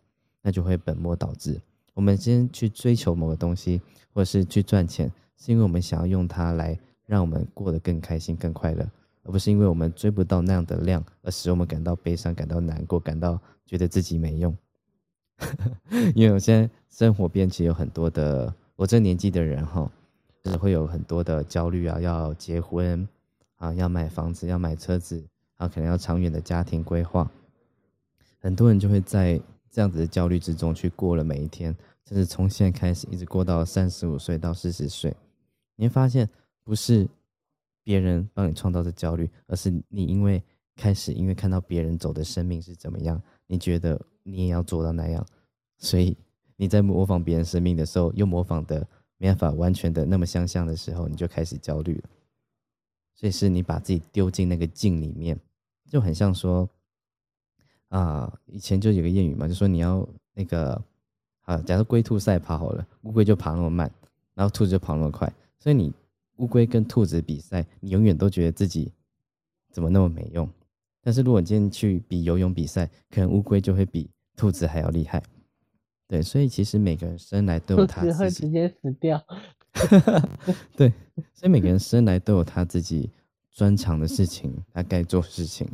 [0.42, 1.60] 那就会本末倒置。
[1.92, 3.82] 我们今天去追求某个东西，
[4.14, 8.88] 或是去赚钱，是因为我们想要用它来让我们过得更开心、更快乐，
[9.24, 14.56] 而不是因为我们追不到那样的量而使我们感到悲伤、感到难过、感到觉得自己没用。
[16.14, 19.90] 因为我现在生活边其实有很多的我这年纪的人哈。
[20.56, 23.06] 会有很多的焦虑啊，要结婚
[23.56, 25.22] 啊，要买房子，要买车子，
[25.56, 27.30] 啊，可能要长远的家庭规划。
[28.38, 29.40] 很多人就会在
[29.70, 35.14] 这样子的焦虑之中去过了每一天，甚至从现在开始一直过到三十五岁到四十岁，
[35.74, 36.28] 你会发现
[36.62, 37.06] 不是
[37.82, 40.42] 别人帮你创造的焦虑，而是你因为
[40.76, 45.26] 开始因为看到别人走的生命是怎么样，你觉得你也要做到那样，
[45.78, 46.16] 所以
[46.56, 48.86] 你在模仿别人生命的时候，又模仿的。
[49.18, 52.08] 没办法完全的那么相像的时候，你就开始焦虑了。
[53.14, 55.38] 所以是你把自己丢进那个镜里面，
[55.90, 56.68] 就很像说，
[57.88, 60.80] 啊，以前就有个谚语嘛，就说你要那个，
[61.42, 63.90] 啊，假如龟兔赛跑好了，乌龟就跑那么慢，
[64.34, 65.30] 然后兔子就跑那么快。
[65.58, 65.92] 所以你
[66.36, 68.92] 乌龟跟兔子比赛，你永远都觉得自己
[69.72, 70.48] 怎么那么没用。
[71.02, 75.20] 但是如果你今天去比游泳比赛，可能乌龟就会比兔子还要厉害。
[76.08, 79.22] 对，所以其实每个人生来都有他自己，会直接死掉。
[80.74, 80.90] 对，
[81.34, 83.10] 所以每个人生来都有他自己
[83.50, 85.68] 专长的事情，他该做事情。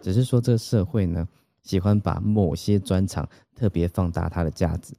[0.00, 1.26] 只是说这个社会呢，
[1.62, 4.94] 喜欢把某些专长特别放大它的价值。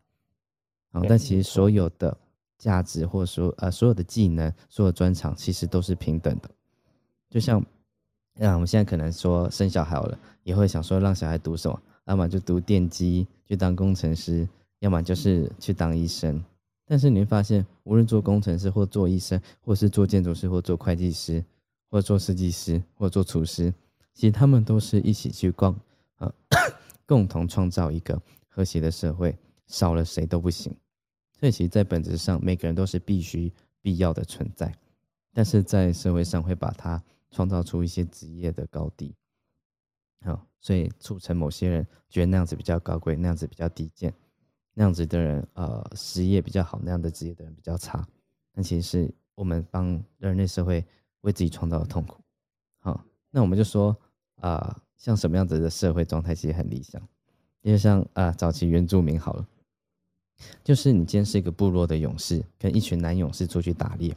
[0.91, 2.17] 好，但其实所有的
[2.57, 6.49] 价值或者说呃所有的技能、所有专长，其实都是平等的。
[7.29, 7.63] 就像，
[8.33, 11.81] 那我们现在可能说生小孩好了，也会想说让小孩读什么。
[12.11, 14.45] 要么就读电机去当工程师，
[14.79, 16.43] 要么就是去当医生。
[16.85, 21.41] 但是你会发现，无论做工程师或做医生，或是做建筑师或做会计师，
[21.89, 23.73] 或做设计师或做厨师，
[24.13, 25.73] 其实他们都是一起去逛
[26.15, 26.29] 啊，
[27.07, 29.33] 共同创造一个和谐的社会，
[29.67, 30.75] 少了谁都不行。
[31.39, 33.49] 所以，其实，在本质上，每个人都是必须
[33.81, 34.69] 必要的存在。
[35.33, 39.15] 但是在社会上，会把它创造出一些职业的高低。
[40.61, 44.13] 所以促成某些人觉得那样子比较高贵，那样子比较低贱，
[44.75, 48.07] 那样子的人，呃，职业比较好，那样的职业的人比较差。
[48.53, 50.85] 那其实是我们帮人类社会
[51.21, 52.21] 为自己创造的痛苦。
[52.79, 53.95] 好，那我们就说，
[54.35, 57.01] 啊，像什么样子的社会状态其实很理想，
[57.61, 59.47] 因为像啊，早期原住民好了，
[60.63, 64.15] 就是你今天是一个部落的勇士，跟一群男勇士出去打猎，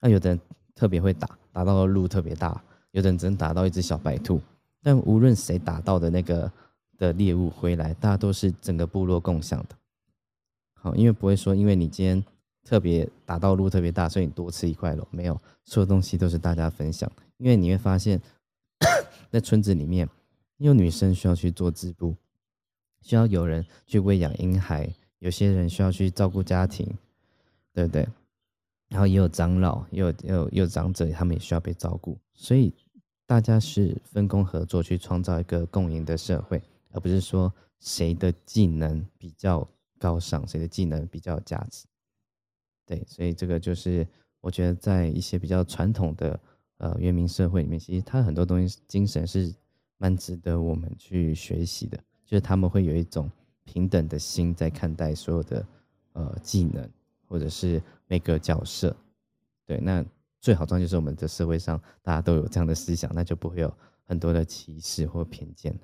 [0.00, 0.40] 那有的人
[0.74, 4.38] 特别会打，打到的路特别大，有的人只能打到一只小白兔。
[4.82, 6.50] 但无论谁打到的那个
[6.96, 9.76] 的猎物回来，大家都是整个部落共享的。
[10.74, 12.24] 好，因为不会说，因为你今天
[12.64, 17.10] 特别打到路特别大，所以你多吃一块肉，没有，所有东西都是大家分享。
[17.38, 18.20] 因为你会发现，
[19.30, 20.08] 在村子里面，
[20.58, 22.14] 有女生需要去做织布，
[23.02, 26.86] 需要有人去喂养婴孩，有些人需要去照顾家庭，
[27.72, 28.06] 对不对？
[28.88, 32.72] 然后也有长老，也有有有长者，他们也需要被照顾，所以。
[33.28, 36.62] 大家是分工合作去创造一个共赢的社会，
[36.92, 39.68] 而不是说谁的技能比较
[39.98, 41.84] 高尚，谁的技能比较有价值。
[42.86, 44.08] 对，所以这个就是
[44.40, 46.40] 我觉得在一些比较传统的
[46.78, 49.54] 呃原民社会里面，其实它很多东西精神是
[49.98, 53.30] 蛮值得我们去学习的，就是他们会有一种
[53.64, 55.66] 平等的心在看待所有的
[56.14, 56.88] 呃技能
[57.26, 58.96] 或者是每个角色。
[59.66, 60.02] 对，那。
[60.40, 65.76] 最好状就是我们的社会上大家都有这样的思想，那就不会有很多的歧视或偏见。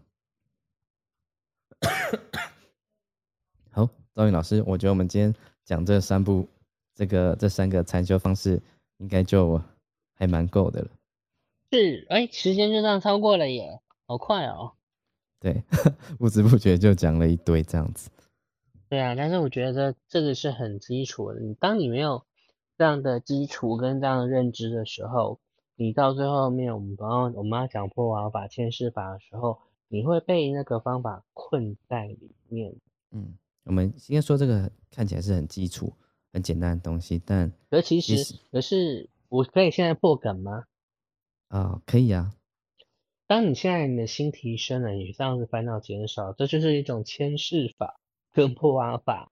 [3.71, 5.35] 好，赵云老师，我觉得我们今天
[5.65, 6.49] 讲这三步，
[6.95, 8.63] 这个这三个禅修方式，
[8.99, 9.61] 应该就
[10.15, 10.91] 还蛮够的了。
[11.73, 14.73] 是，哎，时间就这样超过了耶，好快哦。
[15.41, 15.63] 对，
[16.19, 18.09] 不知不觉就讲了一堆这样子。
[18.89, 22.25] 对啊，但是我觉得这个是很基础的，你当你没有。
[22.77, 25.39] 这样的基础跟这样的认知的时候，
[25.77, 29.59] 你到最后面，我们刚刚我们要讲破瓦法、牵释法的时候，
[29.89, 32.75] 你会被那个方法困在里面。
[33.11, 35.93] 嗯，我们今天说这个看起来是很基础、
[36.33, 40.65] 很简单的东西，但而其实，可是我可以现在破梗吗？
[41.49, 42.35] 啊，可以啊。
[43.27, 48.01] 当你现在你的心提升了，你这样子烦恼减少，这就是一种牵释法
[48.33, 49.31] 跟破瓦法。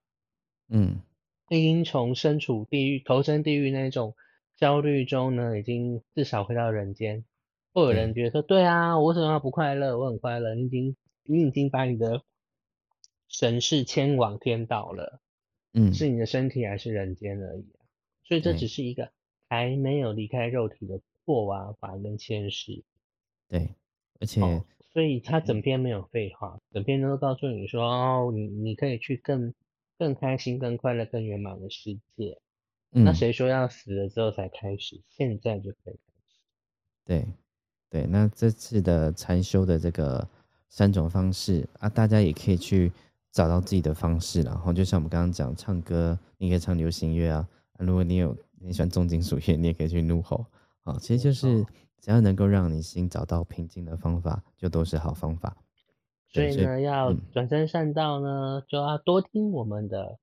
[0.69, 1.01] 嗯。
[1.49, 4.15] 已经从身处地狱、投身地狱那种
[4.55, 7.25] 焦虑中呢，已经至少回到人间。
[7.73, 9.97] 会有人觉得说：“对啊，我为什么不快乐？
[9.97, 12.21] 我很快乐。”你已经，你已经把你的
[13.27, 15.19] 神识迁往天道了。
[15.73, 17.65] 嗯，是你的身体还是人间而已。
[18.23, 19.11] 所以这只是一个
[19.49, 22.83] 还没有离开肉体的破瓦法跟前世。
[23.49, 23.75] 对，
[24.19, 24.39] 而且，
[24.91, 29.53] 所以他整篇没有废话，整篇都告诉你说：“哦，你你可以去更。”
[29.97, 32.39] 更开心、更快乐、更圆满的世界。
[32.95, 35.01] 那谁说要死了之后才开始？
[35.09, 36.39] 现在就可以开始。
[37.05, 37.27] 对，
[37.89, 38.05] 对。
[38.05, 40.27] 那这次的禅修的这个
[40.69, 42.91] 三种方式啊，大家也可以去
[43.31, 44.43] 找到自己的方式。
[44.43, 47.49] 然后，就像我们刚刚讲，唱歌，你可以唱流行乐啊。
[47.79, 50.45] 如果你有你喜欢重金属乐，你也可以去怒吼。
[50.83, 51.65] 啊，其实就是
[51.99, 55.57] 只要能够让你心找到平静的方法，就都是好方法。
[56.33, 60.17] 对所以呢，要嗯转身善道呢，就要多听我们的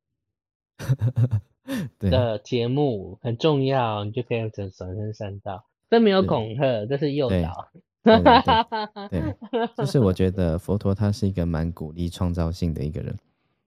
[1.99, 5.65] 对的节目，很重要，你就可以转转身善道。
[5.89, 7.69] 这没有恐吓，这是诱对导。
[8.03, 13.17] 对对对，就是我觉得佛陀他是一个蛮鼓励创造性的一个人，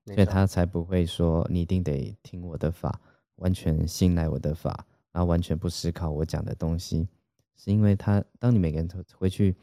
[0.05, 2.99] 所以他才不会说你一定得听我的法，
[3.35, 7.07] 完全信赖我的法，然后完全不思考我讲的东西，
[7.55, 9.55] 是因为他当你每个人都回去，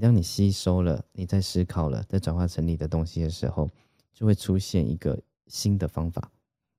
[0.00, 3.68] 当你吸收了，你在思考了，再转化成你的东西的时候，
[4.12, 6.30] 就会出现一个新的方法，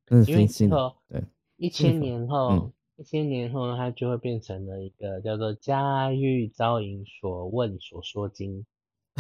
[0.08, 1.24] 那是非新的对。
[1.58, 8.66] 一千年后，嗯一千年后它就会变成了一个叫做《家喻昭隐所问所说经》。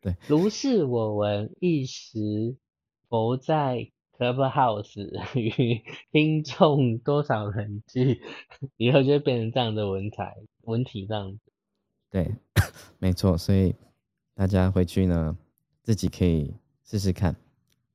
[0.00, 2.56] 对，如是我闻，一时
[3.08, 8.20] 佛在 Clubhouse 与听众多少人聚，
[8.76, 11.52] 以后就会变成这样的文采文体这样子。
[12.10, 12.34] 对，
[12.98, 13.74] 没错，所以
[14.34, 15.36] 大家回去呢，
[15.82, 16.54] 自己可以
[16.84, 17.36] 试试看，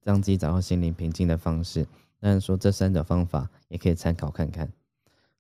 [0.04, 1.84] 让自己找到心灵平静的方式。
[2.20, 4.72] 当然说这三种方法也可以参考看看。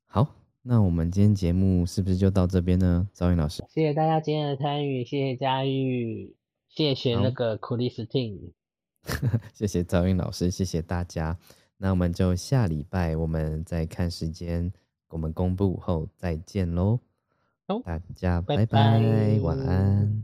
[0.05, 3.07] 好，那我们今天节目是不是就到这边呢？
[3.13, 6.36] 赵云老师，谢谢大家今天的参与，谢谢佳玉，
[6.67, 8.53] 谢谢那个 s t i n
[9.53, 11.38] 谢谢赵云老师，谢谢大家。
[11.78, 14.71] 那我们就下礼拜我们再看时间，
[15.09, 16.99] 我们公布后再见喽。
[17.82, 20.21] 好大家拜，拜晚安。